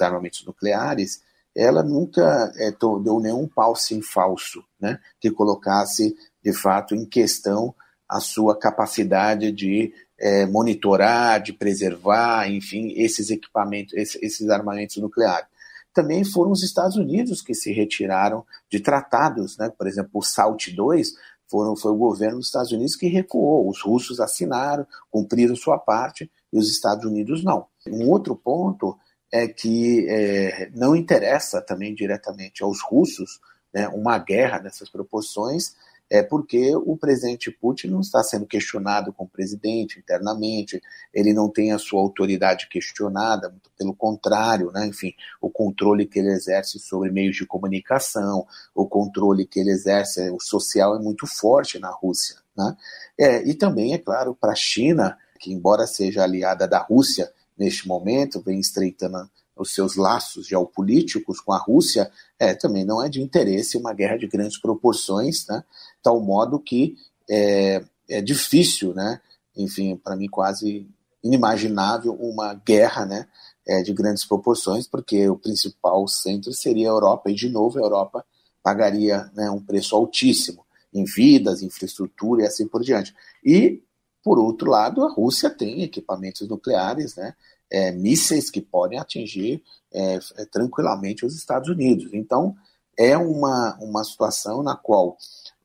armamentos 0.00 0.44
nucleares, 0.44 1.22
ela 1.56 1.82
nunca 1.82 2.52
é, 2.56 2.70
deu 2.70 3.18
nenhum 3.18 3.48
passo 3.48 3.94
em 3.94 4.02
falso, 4.02 4.62
né, 4.78 4.98
que 5.18 5.30
colocasse, 5.30 6.14
de 6.44 6.52
fato, 6.52 6.94
em 6.94 7.06
questão 7.06 7.74
a 8.06 8.20
sua 8.20 8.58
capacidade 8.58 9.50
de 9.52 9.92
é, 10.18 10.44
monitorar, 10.44 11.42
de 11.42 11.54
preservar, 11.54 12.50
enfim, 12.50 12.92
esses 12.94 13.30
equipamentos, 13.30 13.94
esses, 13.94 14.22
esses 14.22 14.50
armamentos 14.50 14.98
nucleares 14.98 15.46
também 15.92 16.24
foram 16.24 16.50
os 16.50 16.62
Estados 16.62 16.96
Unidos 16.96 17.42
que 17.42 17.54
se 17.54 17.72
retiraram 17.72 18.44
de 18.70 18.80
tratados, 18.80 19.56
né? 19.58 19.70
por 19.70 19.86
exemplo, 19.86 20.10
o 20.14 20.22
SALT 20.22 20.68
II 20.68 21.02
foram, 21.48 21.76
foi 21.76 21.92
o 21.92 21.96
governo 21.96 22.38
dos 22.38 22.46
Estados 22.46 22.72
Unidos 22.72 22.96
que 22.96 23.06
recuou, 23.08 23.68
os 23.68 23.82
russos 23.82 24.20
assinaram, 24.20 24.86
cumpriram 25.10 25.54
sua 25.54 25.78
parte 25.78 26.30
e 26.52 26.58
os 26.58 26.70
Estados 26.70 27.04
Unidos 27.04 27.44
não. 27.44 27.66
Um 27.86 28.08
outro 28.08 28.34
ponto 28.34 28.98
é 29.30 29.46
que 29.46 30.06
é, 30.08 30.70
não 30.74 30.96
interessa 30.96 31.60
também 31.60 31.94
diretamente 31.94 32.62
aos 32.62 32.80
russos 32.82 33.40
né, 33.72 33.88
uma 33.88 34.18
guerra 34.18 34.58
dessas 34.58 34.90
proporções, 34.90 35.74
é 36.12 36.22
porque 36.22 36.76
o 36.76 36.94
presidente 36.94 37.50
Putin 37.50 37.86
não 37.86 38.02
está 38.02 38.22
sendo 38.22 38.44
questionado 38.44 39.14
como 39.14 39.30
presidente 39.30 39.98
internamente, 39.98 40.78
ele 41.12 41.32
não 41.32 41.48
tem 41.48 41.72
a 41.72 41.78
sua 41.78 42.02
autoridade 42.02 42.68
questionada, 42.68 43.54
pelo 43.78 43.94
contrário, 43.94 44.70
né? 44.72 44.86
enfim, 44.86 45.14
o 45.40 45.48
controle 45.48 46.04
que 46.04 46.18
ele 46.18 46.28
exerce 46.28 46.78
sobre 46.78 47.10
meios 47.10 47.34
de 47.34 47.46
comunicação, 47.46 48.46
o 48.74 48.86
controle 48.86 49.46
que 49.46 49.58
ele 49.58 49.70
exerce, 49.70 50.28
o 50.28 50.38
social 50.38 50.94
é 50.94 50.98
muito 50.98 51.26
forte 51.26 51.78
na 51.78 51.88
Rússia. 51.88 52.36
Né? 52.54 52.76
É, 53.18 53.48
e 53.48 53.54
também, 53.54 53.94
é 53.94 53.98
claro, 53.98 54.36
para 54.38 54.52
a 54.52 54.54
China, 54.54 55.16
que 55.40 55.50
embora 55.50 55.86
seja 55.86 56.24
aliada 56.24 56.68
da 56.68 56.78
Rússia 56.78 57.32
neste 57.56 57.88
momento, 57.88 58.42
vem 58.42 58.60
estreitando 58.60 59.30
os 59.56 59.74
seus 59.74 59.96
laços 59.96 60.46
geopolíticos 60.46 61.40
com 61.40 61.52
a 61.52 61.58
Rússia, 61.58 62.10
é, 62.38 62.54
também 62.54 62.84
não 62.84 63.02
é 63.02 63.08
de 63.08 63.22
interesse 63.22 63.76
uma 63.76 63.92
guerra 63.92 64.16
de 64.16 64.26
grandes 64.26 64.58
proporções, 64.58 65.46
né? 65.46 65.62
Tal 66.02 66.20
modo 66.20 66.58
que 66.58 66.96
é, 67.30 67.84
é 68.08 68.20
difícil, 68.20 68.94
né? 68.94 69.20
enfim, 69.56 69.96
para 69.96 70.16
mim 70.16 70.28
quase 70.28 70.88
inimaginável 71.22 72.14
uma 72.14 72.54
guerra 72.54 73.06
né? 73.06 73.28
É, 73.64 73.80
de 73.80 73.92
grandes 73.92 74.24
proporções, 74.24 74.88
porque 74.88 75.28
o 75.28 75.38
principal 75.38 76.08
centro 76.08 76.52
seria 76.52 76.88
a 76.88 76.90
Europa, 76.90 77.30
e 77.30 77.34
de 77.34 77.48
novo 77.48 77.78
a 77.78 77.82
Europa 77.82 78.24
pagaria 78.60 79.30
né, 79.34 79.48
um 79.50 79.62
preço 79.62 79.94
altíssimo 79.94 80.66
em 80.92 81.04
vidas, 81.04 81.62
infraestrutura 81.62 82.42
e 82.42 82.46
assim 82.46 82.66
por 82.66 82.82
diante. 82.82 83.14
E, 83.44 83.80
por 84.20 84.36
outro 84.36 84.68
lado, 84.68 85.04
a 85.04 85.12
Rússia 85.12 85.48
tem 85.48 85.84
equipamentos 85.84 86.48
nucleares, 86.48 87.14
né? 87.14 87.34
é, 87.72 87.90
mísseis 87.90 88.50
que 88.50 88.60
podem 88.60 88.98
atingir 88.98 89.62
é, 89.90 90.18
é, 90.36 90.44
tranquilamente 90.44 91.24
os 91.24 91.34
Estados 91.34 91.70
Unidos. 91.70 92.12
Então, 92.12 92.54
é 92.98 93.16
uma, 93.16 93.78
uma 93.80 94.04
situação 94.04 94.62
na 94.62 94.76
qual 94.76 95.16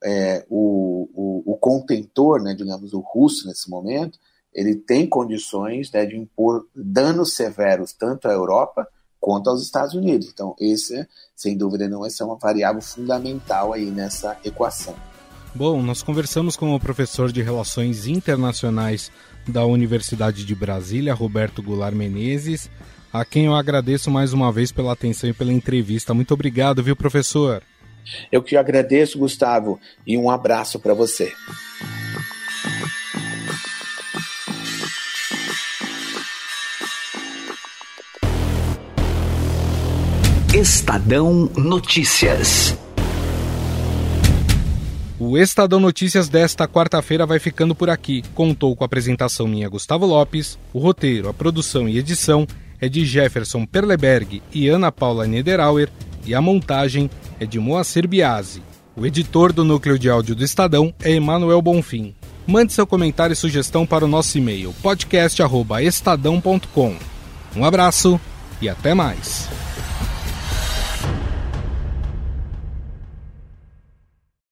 é, 0.04 0.46
o, 0.50 1.10
o, 1.14 1.54
o, 1.54 1.58
contentor, 1.58 2.42
né, 2.42 2.54
digamos, 2.54 2.94
o 2.94 3.00
russo 3.00 3.48
nesse 3.48 3.70
momento, 3.70 4.20
ele 4.54 4.76
tem 4.76 5.08
condições 5.08 5.92
né, 5.92 6.06
de 6.06 6.18
impor 6.18 6.66
danos 6.76 7.34
severos 7.34 7.94
tanto 7.94 8.28
à 8.28 8.32
Europa 8.32 8.88
quanto 9.20 9.50
aos 9.50 9.62
Estados 9.62 9.94
Unidos. 9.94 10.30
Então, 10.32 10.56
esse, 10.60 11.08
sem 11.36 11.58
dúvida 11.58 11.88
não, 11.88 12.06
é 12.06 12.10
uma 12.24 12.38
variável 12.38 12.82
fundamental 12.82 13.74
aí 13.74 13.86
nessa 13.86 14.38
equação. 14.44 14.96
Bom, 15.54 15.82
nós 15.82 16.04
conversamos 16.04 16.56
com 16.56 16.74
o 16.76 16.80
professor 16.80 17.32
de 17.32 17.42
Relações 17.42 18.06
Internacionais 18.06 19.12
da 19.48 19.66
Universidade 19.66 20.46
de 20.46 20.54
Brasília, 20.56 21.14
Roberto 21.14 21.64
Goulart 21.64 21.96
Menezes, 21.96 22.70
a 23.12 23.26
quem 23.26 23.46
eu 23.46 23.56
agradeço 23.56 24.12
mais 24.12 24.34
uma 24.34 24.52
vez 24.52 24.72
pela 24.72 24.94
atenção 24.94 25.30
e 25.30 25.34
pela 25.34 25.54
entrevista. 25.54 26.14
Muito 26.14 26.34
obrigado, 26.34 26.84
viu, 26.84 26.96
professor? 26.96 27.64
Eu 28.32 28.42
que 28.42 28.56
agradeço, 28.56 29.20
Gustavo, 29.20 29.80
e 30.06 30.18
um 30.18 30.30
abraço 30.30 30.80
para 30.80 30.94
você. 30.94 31.34
Estadão 40.54 41.52
Notícias. 41.56 42.76
O 45.20 45.38
Estadão 45.38 45.80
Notícias 45.80 46.30
desta 46.30 46.68
quarta-feira 46.68 47.26
vai 47.26 47.38
ficando 47.38 47.76
por 47.76 47.90
aqui. 47.90 48.24
Contou 48.34 48.76
com 48.76 48.84
a 48.84 48.86
apresentação 48.86 49.48
minha 49.48 49.70
Gustavo 49.70 50.06
Lopes, 50.06 50.58
o 50.74 50.80
roteiro, 50.80 51.30
a 51.30 51.34
produção 51.34 51.88
e 51.88 51.98
edição 51.98 52.48
é 52.80 52.88
de 52.88 53.06
Jefferson 53.06 53.66
Perleberg 53.66 54.42
e 54.54 54.68
Ana 54.68 54.92
Paula 54.92 55.28
Niederauer 55.28 55.90
e 56.26 56.34
a 56.34 56.42
montagem 56.42 57.10
é 57.40 57.46
de 57.46 57.60
Moacir 57.60 58.08
Biasi. 58.08 58.64
O 58.96 59.06
editor 59.06 59.54
do 59.54 59.64
núcleo 59.64 60.00
de 60.00 60.10
áudio 60.10 60.36
do 60.36 60.44
Estadão 60.44 60.92
é 61.04 61.12
Emanuel 61.12 61.62
Bonfim. 61.62 62.16
Mande 62.48 62.74
seu 62.74 62.88
comentário 62.88 63.34
e 63.34 63.36
sugestão 63.36 63.86
para 63.86 64.06
o 64.06 64.08
nosso 64.08 64.38
e-mail 64.38 64.74
podcast@estadão.com. 64.82 66.96
Um 67.56 67.66
abraço 67.66 68.20
e 68.62 68.70
até 68.70 68.94
mais. 68.94 69.67